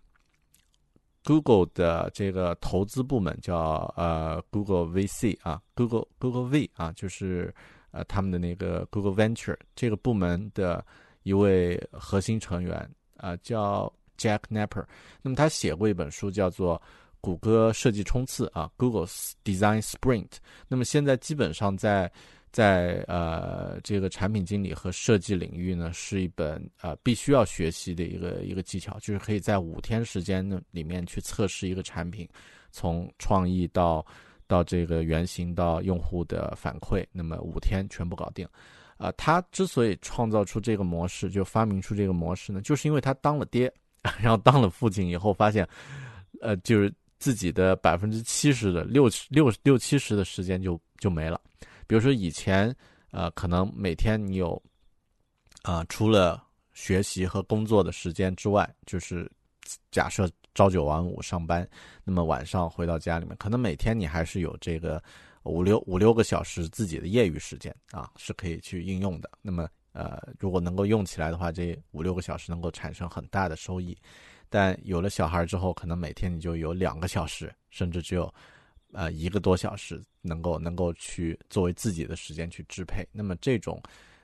[1.24, 7.52] ，Google 的这个投资部门叫呃 Google VC 啊，Google Google V 啊，就是
[7.89, 10.86] 呃他们的那个 Google Venture 这个部门的
[11.24, 12.88] 一位核心成员。
[13.18, 14.86] 啊，叫 Jack Napper，
[15.22, 16.78] 那么他写过一本书，叫做
[17.22, 20.38] 《谷歌设计冲刺》啊 Google's Design Sprint。
[20.68, 22.11] 那么现在基本上在
[22.51, 32.28] 在呃这个产品经理和设计领域呢，是一本呃必须要学习的一个一个技巧，就是可以在五天时间呢里面去测试一个产品，
[32.72, 34.03] 从创意到
[34.47, 38.47] 到这个原型到用户的反馈，那么五天全部搞定。
[38.98, 43.72] 啊，他之所以创造出这个模式，就发明出这个模式呢，就是因为他当了爹，
[44.20, 45.68] 然后当了父亲以后，发现，
[46.41, 51.39] 呃，就是自己的百分之七十的六六六七十的时间就就没了。
[51.86, 52.76] 比如说以前，
[53.12, 54.60] 呃，可能每天你有，
[55.62, 56.43] 啊，除了
[56.74, 59.32] 学习和工作的时间之外，就是
[59.91, 61.68] 假设朝九晚五上班，
[62.04, 65.02] 那么晚上回到家里面，可能每天你还是有这个。
[65.48, 69.30] 五六五六个小时自己的业余时间啊，是可以去应用的。
[69.41, 73.98] 那么，呃，如果能够用起来的话，这五六个小时能够产生很大的收益。
[74.50, 78.34] 但有了小孩之后，可能每天你就有两个小时，甚至只有
[78.93, 83.06] 呃一个多小时，能够能够去作为自己的时间去支配。
[83.12, 83.82] 那么这种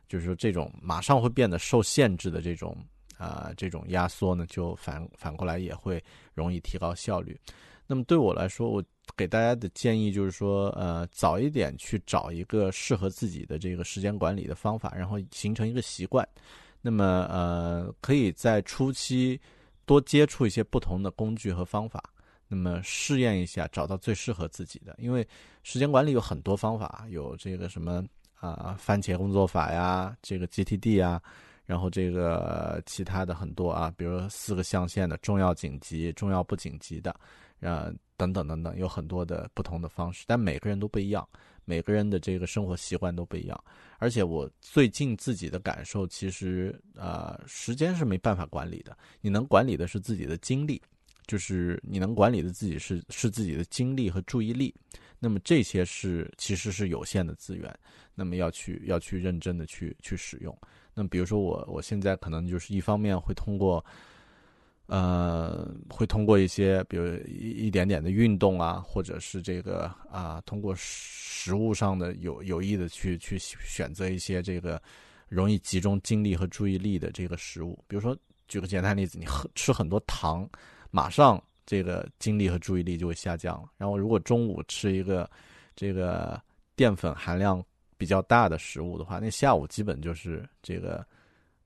[0.08, 2.78] 就是说，这种马上会变得受限制的这种
[3.18, 6.02] 啊这种压缩呢，就反反过来也会
[6.34, 7.38] 容易提高效率。
[7.86, 8.82] 那么对我来说，我
[9.16, 16.28] 给大家的建议就是说，呃，早一点去找一个适合自己的这个时间管理的方法，然后形成一个习惯。
[16.82, 19.40] 那么，呃，可以在初期
[19.86, 22.04] 多接触一些不同的工具和方法，
[22.48, 24.96] 那么试验一下，找到最适合自己的。
[24.98, 25.26] 因为
[25.64, 28.04] 时间管理有很多方法，有这个什么
[28.36, 31.22] 啊，番茄工作法呀，这个 GTD 啊，
[31.66, 37.16] 然后这个其他的很多啊，比如四个象限的重要、紧急、重要不紧急的。
[37.62, 37.90] 啊，
[38.32, 41.28] 等等等等，有很多的不同的方式，但每个人都不一样，
[41.66, 43.64] 每个人的这个生活习惯都不一样。
[43.98, 50.82] 而且我最近自己的感受，其实呃，时间是没办法管理的，你能管理的是自己的精力，
[51.26, 54.74] 就是你能管理的自己是是自己的精力和注意力。
[55.20, 57.74] 那么这些是其实是有限的资源，
[58.14, 60.58] 那么要去要去认真的去去使用。
[60.94, 63.84] 那么比如说我我现在可能就是一方面会通过。
[64.88, 74.80] 呃，会通过一些，比如一一点点的运动啊，或者是这个啊，通过食物上的有有意的去去选择一些这个
[75.30, 77.82] 容易集中精力和注意力的这个食物。
[77.88, 78.16] 比如说，
[78.50, 80.48] 举个简单例子，你喝吃很多糖，
[80.92, 83.70] 马上这个精力和注意力就会下降了。
[83.78, 85.30] 然后，如果中午吃一个
[85.78, 86.40] 这个
[86.76, 87.64] 淀粉含量
[87.98, 91.06] 比较大的食物的话，那下午基本就是这个。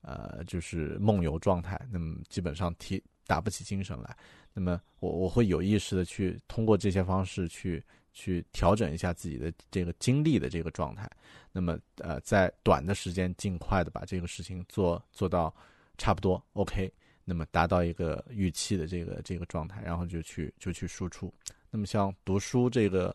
[0.07, 4.15] 呃，就是梦游状态，那么基本上提打不起精神来。
[4.53, 11.09] 那么我我会有意识的去通过这些方式去去调整一下自己的这个精力的这个状态。
[11.51, 15.53] 那么呃，在短的时间尽快的把这个事情做做到
[15.97, 16.89] 差不多 OK，
[17.25, 21.33] 那么达到一个预期的这个这个状态，然后就去就去输出。
[21.69, 23.13] 那么像读书这个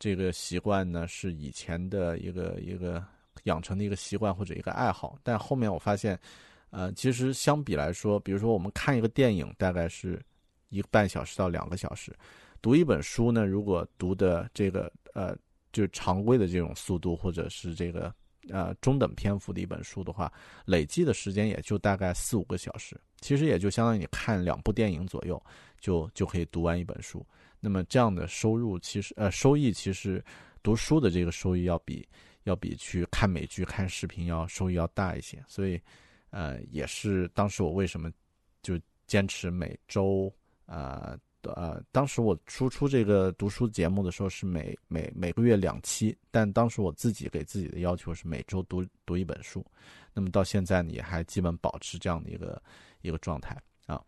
[0.00, 3.02] 这个习惯呢，是以前的一个一个
[3.44, 6.18] 养成的一个习惯或者一个爱好，但后面我发现，
[6.70, 10.20] 呃，其实相比来说，比如说我们看一个电影，大概是
[10.68, 12.14] 一个半小时到两个小时，
[12.60, 15.36] 读一本书呢，如果读的这个呃，
[15.72, 18.12] 就是常规的这种速度，或者是这个
[18.48, 20.32] 呃中等篇幅的一本书的话，
[20.64, 25.40] 累计的时间也就大概四五个小时，其实也就相当于你看两部电影左右，
[25.78, 27.24] 就就可以读完一本书。
[27.60, 30.22] 那么这样的收入其实呃收益其实
[30.62, 32.06] 读书的这个收益要比
[32.44, 35.78] 要比去看美剧看视频要收益要大一些，所以
[36.30, 38.10] 呃也是当时我为什么
[38.62, 40.32] 就坚持每周
[40.66, 49.64] 呃呃当时我输出这个读书节目的时候是每每每个月两期，但当时我自己给自己的要求是每周读读一本书，
[50.12, 52.62] 那么到现在你还基本保持这样的一个
[53.02, 54.00] 一个状态啊，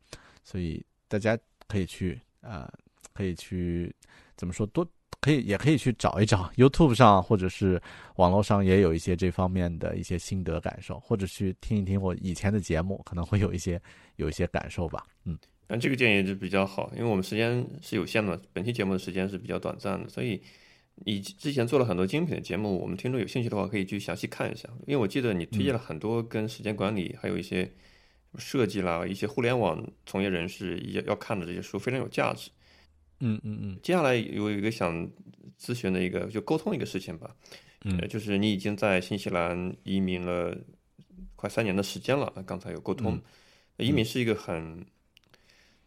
[0.42, 1.38] 所以大家
[1.68, 2.72] 可以去啊。
[3.12, 3.94] 可以去
[4.36, 4.66] 怎么说？
[4.66, 4.86] 多
[5.26, 7.82] 可以也可以去找一找 YouTube 上或者是
[8.14, 13.82] 网络上也有一些这方面的一些心得感受，或者去听一听我以前的节目，可能会有一些
[14.14, 15.04] 有一些感受吧。
[15.24, 15.36] 嗯，
[15.66, 20.40] 那这个建议就比较好，因为我们时间是有限的，本期节目的时间是比较短暂的，所以
[20.94, 24.68] 你之前做了很多精品的节目，我们听众有兴趣的话可以去详细看一下。
[24.86, 27.68] 因为我记得你推荐了很多跟时间管理还有一些
[28.38, 32.48] 设计啦，一些互联网从业人士要要看的这些书，非常有价值。
[33.20, 35.08] 嗯嗯嗯，接下来有一个想
[35.58, 37.34] 咨询的一个，就沟通一个事情吧。
[37.84, 40.56] 嗯，就是你已经在新西兰移民了
[41.34, 42.30] 快三年的时间了。
[42.46, 43.18] 刚才有沟通，
[43.78, 44.84] 移民是一个很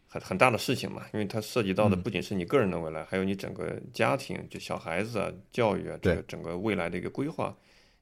[0.06, 7.56] 很很大的事情嘛，因为它涉及到的不仅是你个人的未来，还有你整个家庭，就小孩子啊、教育啊，这个整个未来的一个规划。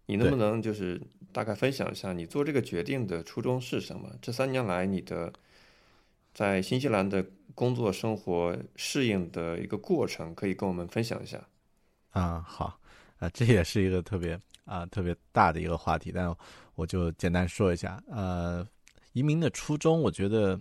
[0.06, 0.98] 你能不能就是
[1.32, 4.10] 大概分享一下你做这个决定的初衷是什么？
[4.22, 5.32] 这三年来你的。
[6.34, 7.24] 在新西兰的
[7.54, 11.40] 工作生活适应的一个过程，可以跟我们分享一下。
[12.10, 12.78] 啊，好，
[13.18, 16.34] 啊，这也是一个特别啊特别大的一个话题，但
[16.74, 18.02] 我就简单说一下。
[18.08, 18.66] 呃，
[19.12, 20.60] 移民的初衷，我觉得，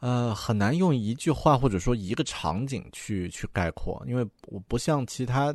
[0.00, 5.54] 呃，很难用一句话或者说一个场景去去概括，因为我不像其他。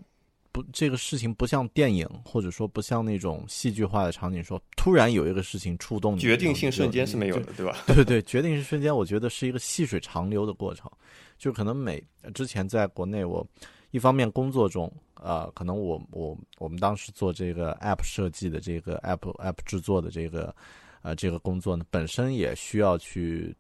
[0.52, 7.78] 不，这个事情不像电影，或者说不像那种戏剧化的场景，说突然有一个事情触动你，决定性瞬间是没有的，对吧？
[7.88, 10.90] 对对对，决定性瞬间，我觉得是一个细水长流的过程。
[11.38, 12.04] 就可能每
[12.34, 13.46] 之前在国内，我
[13.92, 20.54] 一方面工作中，呃，可能我我我们当时做这个 app 设计的这个 app app 制作的这个
[21.02, 23.56] 呃这个工作呢，本身也需要去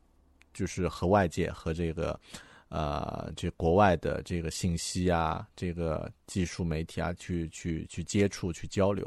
[0.53, 2.19] 就是和外界和这个。
[2.71, 9.05] 呃，这国外的这个信息啊，这个技术媒体啊，去去去接触、去交流。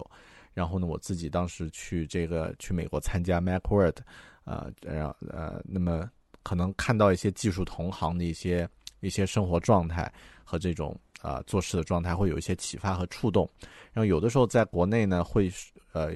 [0.53, 3.97] 然后呢，我自己当时去这个去美国参加 MacWorld，
[4.45, 6.11] 呃，然后呃，那么
[6.43, 8.69] 可能看到一些技术同行的一些
[9.01, 10.12] 一些生活状态
[10.45, 13.49] 和这种啊做事的状态，会有一些启发和触动。
[13.95, 15.51] 然后有的时候在国内呢，会
[15.93, 16.12] 呃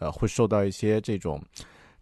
[0.00, 1.40] 呃会受到一些这种。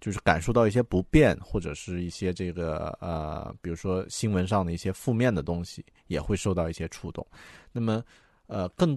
[0.06, 7.26] 就是感受到一些不便，或者是一些这个呃，比如说新闻上的一些负面的东西，也会受到一些触动。
[7.72, 8.04] 那么，
[8.46, 8.96] 呃，更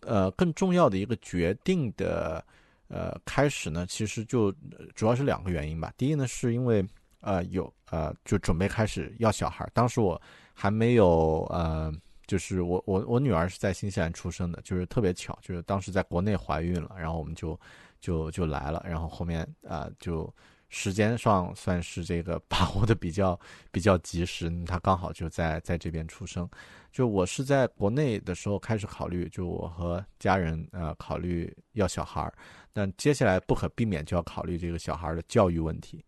[0.00, 2.42] 呃更重要的一个决定的
[2.88, 4.50] 呃开始呢，其实就
[4.94, 5.92] 主要是两个原因吧。
[5.98, 6.82] 第一呢，是因为
[7.20, 10.18] 呃有呃就准备开始要小孩儿，当时我
[10.54, 11.92] 还没有呃，
[12.26, 17.60] 就是我我我女儿是在新西兰出生的，就是特别巧，就是当时在国内怀孕了，然后我们就。
[18.00, 20.32] 就就来了，然后后面啊，就
[20.68, 23.38] 时间上算是这个把握的比较
[23.70, 26.48] 比较及时，他刚好就在在这边出生。
[26.92, 32.32] 就我是在国内的时候开始考虑，就我和家人呃考虑要小孩儿，
[32.72, 36.02] 但接下来不可避免就要考虑这个小孩的教育问题，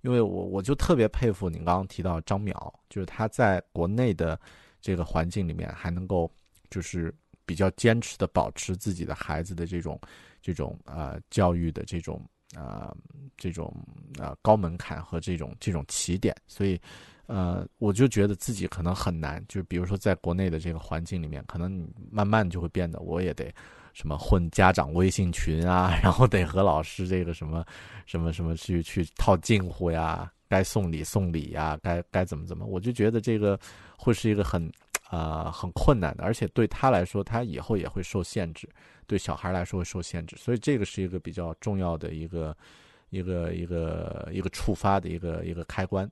[0.00, 2.52] 因为我我就特别佩服你刚刚提到张淼，
[2.88, 4.38] 就是他在国内的
[4.80, 6.28] 这个环境里面还能够
[6.70, 7.14] 就是
[7.46, 9.98] 比较坚持的保持自己的孩子的这种。
[10.42, 12.20] 这种呃教育的这种
[12.54, 12.94] 啊
[13.36, 13.74] 这种
[14.18, 16.78] 啊高门槛和这种这种起点，所以
[17.26, 23.50] 呃我就觉得自己可能很难，就比如说在国内的这个环境里面，可能慢慢就会变得我也得
[23.94, 27.64] 什么混家长微信群啊， 然后得和老师这个什么
[28.04, 33.58] 什么什么去去套近乎呀，该送礼送礼呀，该该怎么怎么，我就觉得这个
[33.96, 34.70] 会是一个很
[35.16, 38.68] 啊很困难的，而且对他来说，他以后也会受限制。
[39.06, 42.56] 对小孩来说会受限制，所以这个是一个比较重要的一个
[43.10, 46.10] 一个一个一个触发的一个一个开关。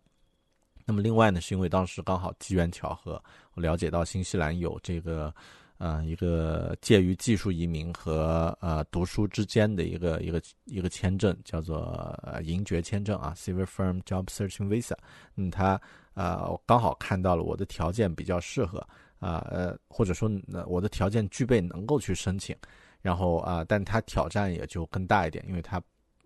[0.85, 3.22] 那么另外呢，是因为当时刚好机缘巧合，
[3.55, 5.35] 我了解到新西兰有这个。
[5.82, 11.78] 呃，一个介于技术移民和呃读书之间的一个一个一个签证，叫做
[12.22, 14.94] 呃银爵签证啊，Civil Firm Job Searching Visa。
[15.36, 15.81] 嗯，他
[16.15, 18.78] 呃刚好看到了我的条件比较适合
[19.19, 20.31] 啊，呃或者说
[20.66, 22.57] 我的条件具备能够去申请，
[23.03, 25.82] 然后啊，但他挑战也就更大一点，因为他。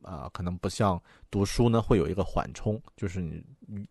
[0.07, 3.43] 啊，可能不像读书呢，会有一个缓冲，就是你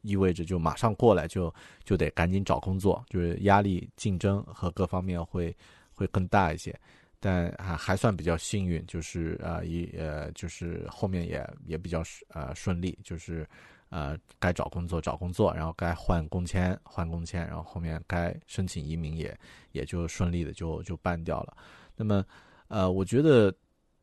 [0.04, 1.52] 意味着就马上过来就
[1.84, 5.52] 就得赶紧找工作，就是压力、竞争和各方面会
[5.92, 6.80] 会更大一些。
[7.20, 13.50] 但还还算比较幸运，就是啊一呃就是后面也也比较顺呃顺利，就是
[13.94, 19.38] 呃该找工作找工作，然后该换工签换工签，然后后面该申请移民也
[19.72, 21.56] 也就顺利的就就办掉了。
[21.96, 22.26] 那么
[22.70, 23.54] 呃，我觉得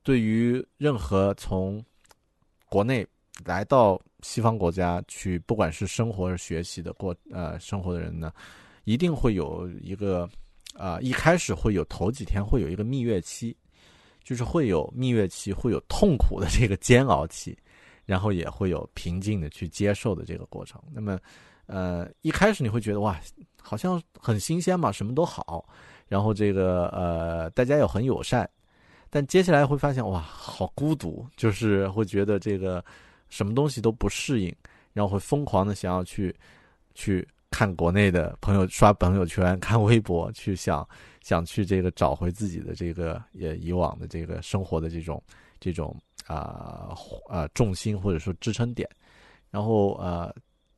[0.05, 1.85] 对于任何从
[2.67, 3.05] 国内
[3.45, 8.33] 来到西方国家去，不管是生活是、学习的过呃生活的人呢，
[8.85, 10.29] 一定会有一个
[10.75, 13.57] 啊，一开始会有头几天会有一个蜜月期，
[14.23, 17.59] 就是会有蜜月期，会有痛苦的这个煎熬期，
[18.11, 20.83] 然后也会有平静的去接受的这个过程。
[20.93, 21.17] 那么，
[21.67, 23.17] 呃，一开始你会觉得哇，
[23.63, 25.65] 好像很新鲜嘛，什么都好，
[26.09, 28.51] 然后这个呃，大家又很友善。
[29.11, 32.85] 但接下来会发现哇，好孤独，就是会觉得这个
[33.29, 34.53] 什么东西都不适应，
[34.93, 36.35] 然后会疯狂的想要去
[36.97, 40.85] 去看国内的朋友刷朋友圈、看微博，去想
[41.23, 45.23] 想去这个找回自己的这个也以往的这个生活的这种
[45.61, 45.97] 这种
[46.35, 46.97] 啊
[47.29, 48.89] 啊重心或者说支撑点。
[49.51, 50.35] 然后呃，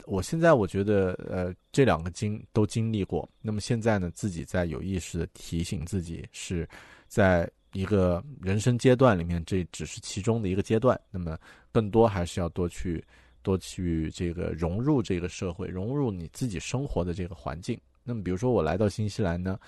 [0.06, 6.68] 我现在我觉得呃这两个经都经历过，那么现在呢，自己在有意识的提醒自己是
[7.08, 7.50] 在。
[7.74, 11.00] 一个人生阶段里面，这只是其中的一个阶段。
[11.10, 11.38] 那么，
[11.72, 13.02] 更多还是要多去
[13.40, 17.80] 多去这个融入这个社会，融入你自己生活的这个环境。
[18.04, 19.58] 那么，比如说我来到新西兰呢，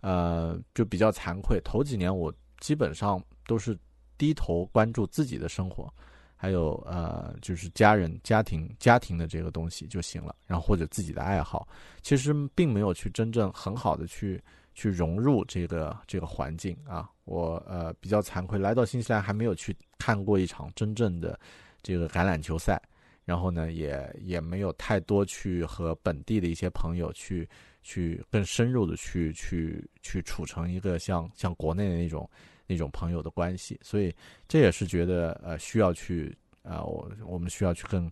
[0.00, 3.78] 呃，就比较惭愧，头几年我基本上都是
[4.22, 5.92] 低头关注自己的生活，
[6.36, 11.66] 还有呃，就是家人、家庭、家庭的这个东西就行了，然后或者自己的爱好，
[12.02, 14.40] 其实并没有去真正很好的去。
[14.74, 21.38] 去融入这个这个环境啊，我呃比较惭愧，来到新西兰还没有去看过一场真正的
[21.82, 22.80] 这个橄榄球赛，
[23.26, 27.46] 然后呢也也没有太多去和本地的一些朋友去
[27.82, 32.26] 去更深入的去去去处成一个像像国内的那种
[32.66, 34.14] 那种朋友的关系，所以
[34.48, 38.10] 这也是觉得呃需要去啊我我们需要去更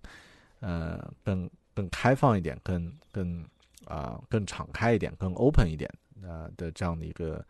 [0.60, 3.44] 呃更更开放一点，更更
[3.84, 5.90] 啊更敞开一点，更 open 一点。
[6.22, 7.42] 呃的这样的一个，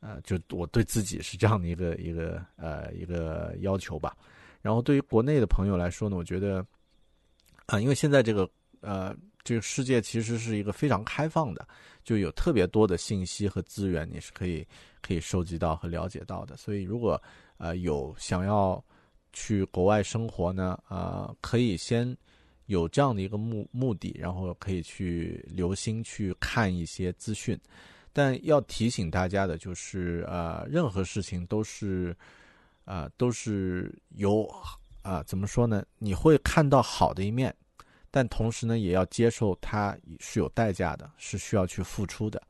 [0.00, 4.16] 呃，就我对自己是这样的一个一个呃一个要求吧。
[4.62, 6.64] 然后对于国内的朋友来说呢，我觉得，
[7.66, 8.48] 啊，因为现在这个
[8.80, 11.68] 呃这个世界其实是一个非常开放的，
[12.02, 14.66] 就有特别多的信息和资源你是可以
[15.04, 16.56] 可以收集到和了解到的。
[16.56, 17.20] 所以如果
[17.58, 18.82] 呃有想要
[19.32, 22.16] 去国外生活呢，呃，可以先。
[22.66, 27.60] 有这样的一个目目的，然后可以去留心去看一些资讯。
[28.10, 32.16] 但要提醒大家的就是，呃，任何事情都是，
[32.86, 34.50] 啊，都是有，
[35.02, 35.84] 啊，怎么说呢？
[35.98, 37.54] 你会看到好的一面，
[38.10, 42.42] 但同时呢，也要接受它是有代价的，是需要去付出的。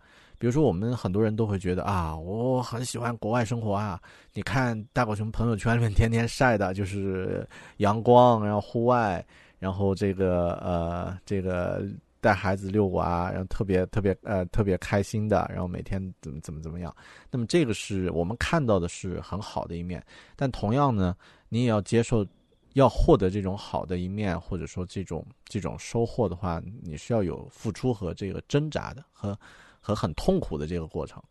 [0.45, 3.99] 比如说，我们很多人都会觉得啊，我很喜欢国外生活啊。
[4.35, 7.49] 你看大狗熊朋友圈里面天天晒的就是
[7.79, 9.25] 阳光，然后户外，
[9.59, 11.83] 然后这个呃，这个。
[12.21, 16.95] 带孩子遛娃，然后特别特别呃特别开心的，然后每天怎么怎么怎么样。
[17.31, 20.03] 那么这个是我们看到的是很好的一面，
[20.35, 21.15] 但同样呢，
[21.51, 22.27] 你也要接受，
[22.73, 29.39] 要获得这种好的一面，或者说这种这种收获的话，你是要有付出和这个挣扎的，和
[29.85, 31.23] 和很痛苦的这个过程。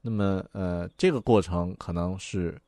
[0.00, 2.58] 那么呃，这个过程可能是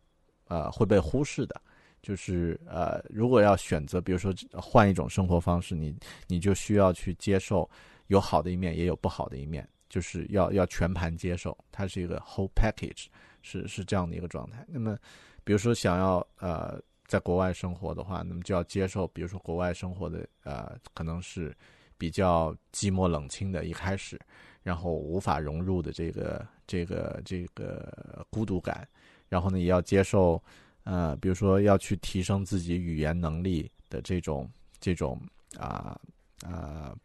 [0.48, 1.58] 呃会被忽视的。
[2.02, 5.94] 就是呃，如果要选择，比如说换一种生活方式，你
[6.28, 7.68] 你就需要去接受
[8.06, 13.08] 有好的一面，也有不好的一面，就是要要全盘接受，它是一个 whole package，
[13.42, 14.64] 是是这样的一个状态。
[14.66, 14.96] 那么，
[15.44, 21.54] 比如说想要呃在国外生活的话，那么就要接受，比如说国外生活的呃可能是
[21.98, 24.18] 比较寂寞冷清的，一开始，
[24.62, 28.86] 然后无法融入的这个这个这个孤独感，
[29.28, 30.42] 然后呢，也要接受。
[30.82, 34.50] 呃，比如说要去提升自己语言能力的这种
[34.80, 35.20] 这种
[35.58, 35.96] 啊
[36.42, 36.96] 啊，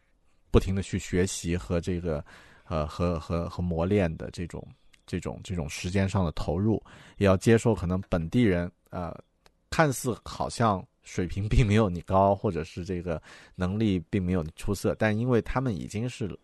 [0.49, 2.23] 不停的去学习和这个
[2.69, 4.65] 呃和和和磨练的这种
[5.05, 6.81] 这种这种时间上的投入，
[7.17, 9.13] 也要接受可能本地人呃
[9.69, 13.21] 看似好像水平并没有你高，或者是这个
[13.55, 16.35] 能力并没有你出色，但因为他们已经是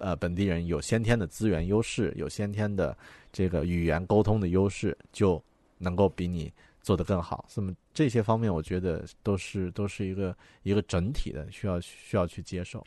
[0.00, 2.96] 呃本地人，有先天的资源优势，有先天的
[3.32, 5.42] 这个语言沟通的优势，就
[5.78, 6.52] 能够比你
[6.82, 7.46] 做得更好。
[7.54, 12.84] 那么这些方面，我觉得都是都是一个一个整体的，需要需要去接受。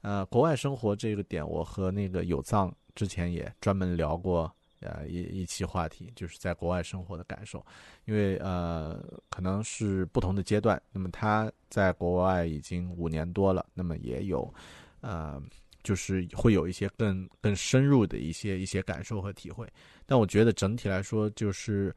[0.00, 4.52] 呃，国外生活这个点，我和那个有藏之前也专门聊过。
[4.80, 7.66] 呃，一一期话题就是在国外生活的感受，
[8.04, 10.80] 因为呃，可能是不同的阶段。
[10.92, 14.54] 那么他在国外已经五年多了，那么也有，
[15.00, 15.42] 呃，
[15.88, 19.66] 就是会有一些更更深入的一些一些感受和体会。
[20.04, 21.94] 但我觉得整体来说，就是，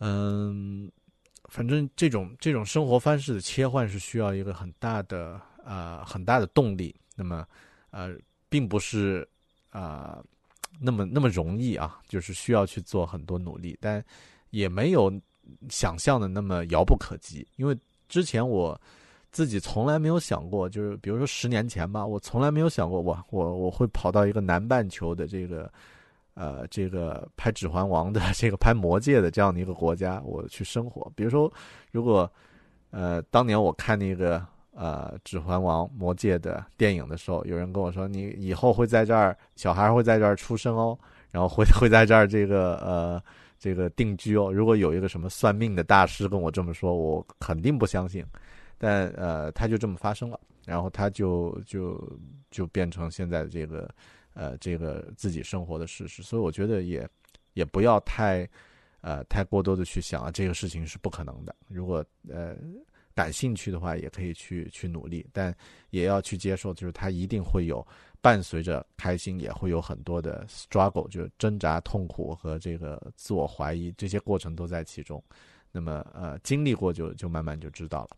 [0.00, 0.90] 嗯，
[1.44, 6.92] 反正这种这种生活方式的切换是需要一个很大的呃很大的动力。
[7.14, 7.46] 那么
[7.92, 8.12] 呃，
[8.48, 9.28] 并不是
[9.70, 10.20] 啊。
[10.80, 14.04] 那么那么容易啊，就是需要去做很多努力，但
[14.50, 15.12] 也没有
[15.68, 17.46] 想象的那么遥不可及。
[17.56, 17.78] 因为
[18.08, 18.80] 之前我
[19.32, 25.68] 自己从来没有想过，就是比如说十年前吧，我从来没有想过，我我我会跑到一个南半球的这个
[26.34, 31.10] 呃这个拍《指环王》的 这个拍《魔戒》的这样的一个国家，我去生活。
[31.16, 31.52] 比如说，
[31.90, 32.30] 如果
[32.90, 34.46] 呃当年我看那个。
[34.74, 40.98] 呃，《指环王》《魔戒》的电影的时候，有人跟我说：“你以后会在这儿，小孩会在这儿出生哦，
[41.30, 43.22] 然后会 会在这儿这个呃
[43.58, 48.24] 这个定居哦。”如果有一个什么算命的大师跟我这么说，我肯定不相信。
[48.82, 52.18] 但呃，他就这么发生了，然后他就就
[52.50, 53.88] 就变成现在的这个
[54.34, 56.20] 呃这个自己生活的事实。
[56.20, 57.08] 所以我觉得也
[57.52, 58.48] 也不要太
[59.00, 61.54] 呃太过多的去想啊，这个事情是不可能的。
[61.68, 62.56] 如果呃。
[63.14, 65.54] 感兴趣的话，也可以去去努力，但
[65.90, 67.86] 也要去接受，就是他一定会有
[68.22, 75.22] 伴随着开心，也会有很多的 struggle，就是挣扎、痛苦和这个自我怀疑，这些过程都在其中。
[75.70, 78.16] 那么，呃，经历过就就慢慢就知道了。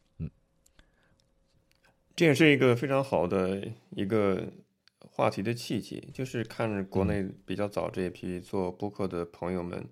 [2.15, 4.53] 嗯，这也是一个非常好的一个
[5.01, 9.87] 话题的契机，就是看着国内比较早这一批做播客的朋友们，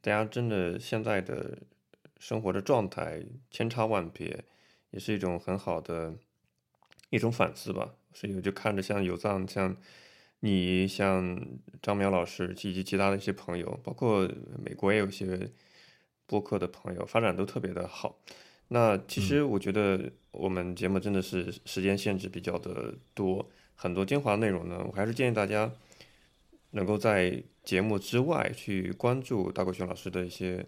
[0.00, 1.58] 大家真的现在的。
[2.16, 4.44] 生活的状态千差万别，
[4.92, 6.14] 也是一种很好的
[7.10, 7.96] 一种反思吧。
[8.14, 9.76] 所以我就看着像有藏、像
[10.40, 11.38] 你、像
[11.82, 14.26] 张淼老师以及其他的一些朋友，包括
[14.64, 15.50] 美国也有些
[16.26, 18.18] 播客的朋友，发展都特别的好。
[18.68, 25.70] 那其实我觉得我们节目真的是时间限制比较的多，很多精华内容呢，我还是建议大家
[26.70, 30.66] 能够在节目之外去关注大国雄老师的一些。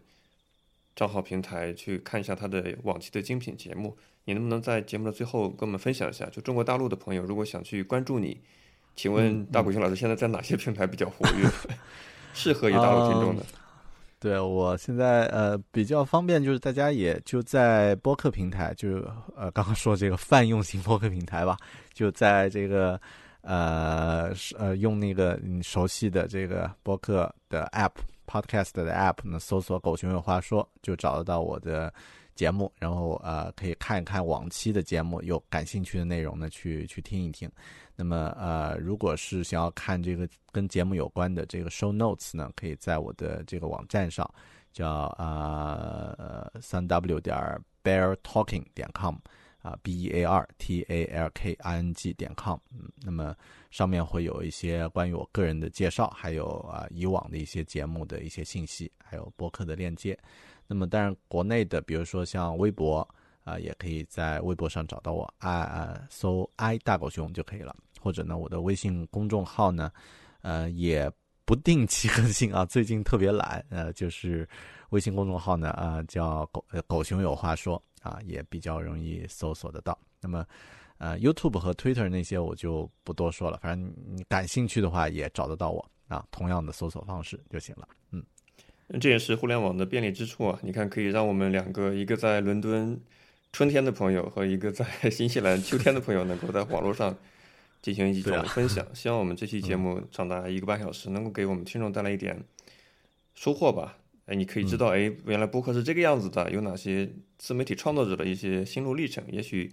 [0.97, 3.95] 账号平台去看一下他的往期的精品节目，
[4.25, 6.25] 你能不能在节目的最后跟我们分享一下？
[6.31, 8.41] 就中国大陆的朋友如果想去关注你，
[8.95, 11.47] 请问大国雄老师现在在哪些平台比较活跃，
[12.33, 13.45] 适合于大陆听众的？
[14.19, 18.97] 对我现在呃比较方便，就是大家也就在播客平台，就
[19.37, 21.57] 呃刚刚说这个泛用型播客平台吧，
[21.93, 23.01] 就在这个
[23.43, 27.93] 呃呃用那个你熟悉的这个播客的 app。
[28.29, 31.95] Podcast 的 App 呢，搜索“狗熊有话说”就找得到我的
[32.37, 37.51] 节目，然后呃可以看一看往期的节目，有感兴趣的内容呢去去听一听。
[37.97, 44.31] 那么呃，如果是想要看这个跟节目有关的这个 Show Notes 呢，可以在我的这个网站上，
[44.73, 44.89] 叫
[45.19, 47.35] 啊三 W 点
[47.83, 49.17] Bear Talking 点 com
[49.63, 53.35] 啊 B E A R T A L K I N G 点 com，嗯，那么。
[53.73, 60.19] 上面会有一些关于我个人的介绍，还有啊以往的一些节目的一些信息，还有博客的链接。
[60.67, 63.07] 那么当然，国内的，比如说像微博
[63.45, 67.75] 啊，也可以在微博上找到我，啊搜 “i 大狗熊”就可以了。
[68.01, 69.91] 或者呢，我的微信公众号呢，
[70.43, 71.11] 呃也
[71.45, 74.49] 不定期更新啊，最近特别懒，呃就是
[74.91, 79.99] 微信公众号呢啊叫“狗狗熊有话说”啊，也比较容易搜索得到。
[80.21, 80.45] 那么。
[80.99, 87.87] 呃，YouTube 和 Twitter 那些我就不多说了，反正你感兴趣的话也找得到我啊，同样的搜索方式就行了。
[88.13, 88.25] 嗯，
[89.01, 90.59] 这也是互联网的便利之处啊！
[90.63, 93.01] 你看，可以让我们两个，一个在伦敦
[93.53, 97.17] 春天的朋友和一个在 新西兰秋天的朋友，能够在网络上
[97.83, 98.87] 进行一种分享。
[98.95, 102.43] 希望我们这期节目长达一个半小时，能够给我们听众带来一点
[103.35, 103.99] 收获吧。
[104.27, 109.73] 哎，你可以知道，哎，原来播客是这个样子的，有哪些自媒体创作者的一些心路历程，也许。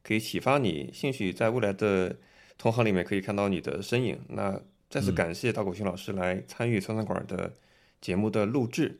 [0.00, 2.16] 可以启发你兴许在未来的
[2.56, 4.18] 同行里面可以看到你的身影。
[4.28, 4.58] 那
[4.88, 7.52] 再次感谢大狗熊老师来参与酸酸馆的
[8.01, 8.99] 节目的录制，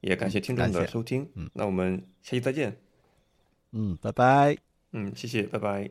[0.00, 1.30] 也感谢听众的收听。
[1.34, 2.76] 嗯，那我们下期再见。
[3.72, 4.56] 嗯，拜拜。
[4.92, 5.90] 嗯，谢谢，拜拜。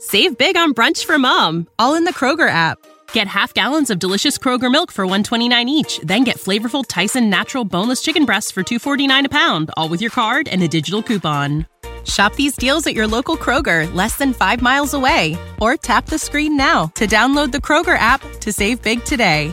[0.00, 2.78] Save big on brunch for mom, all in the Kroger app.
[3.12, 7.64] Get half gallons of delicious Kroger milk for 129 each, then get flavorful Tyson natural
[7.64, 11.66] boneless chicken breasts for 249 a pound, all with your card and a digital coupon.
[12.04, 16.18] Shop these deals at your local Kroger, less than 5 miles away, or tap the
[16.18, 19.52] screen now to download the Kroger app to save big today.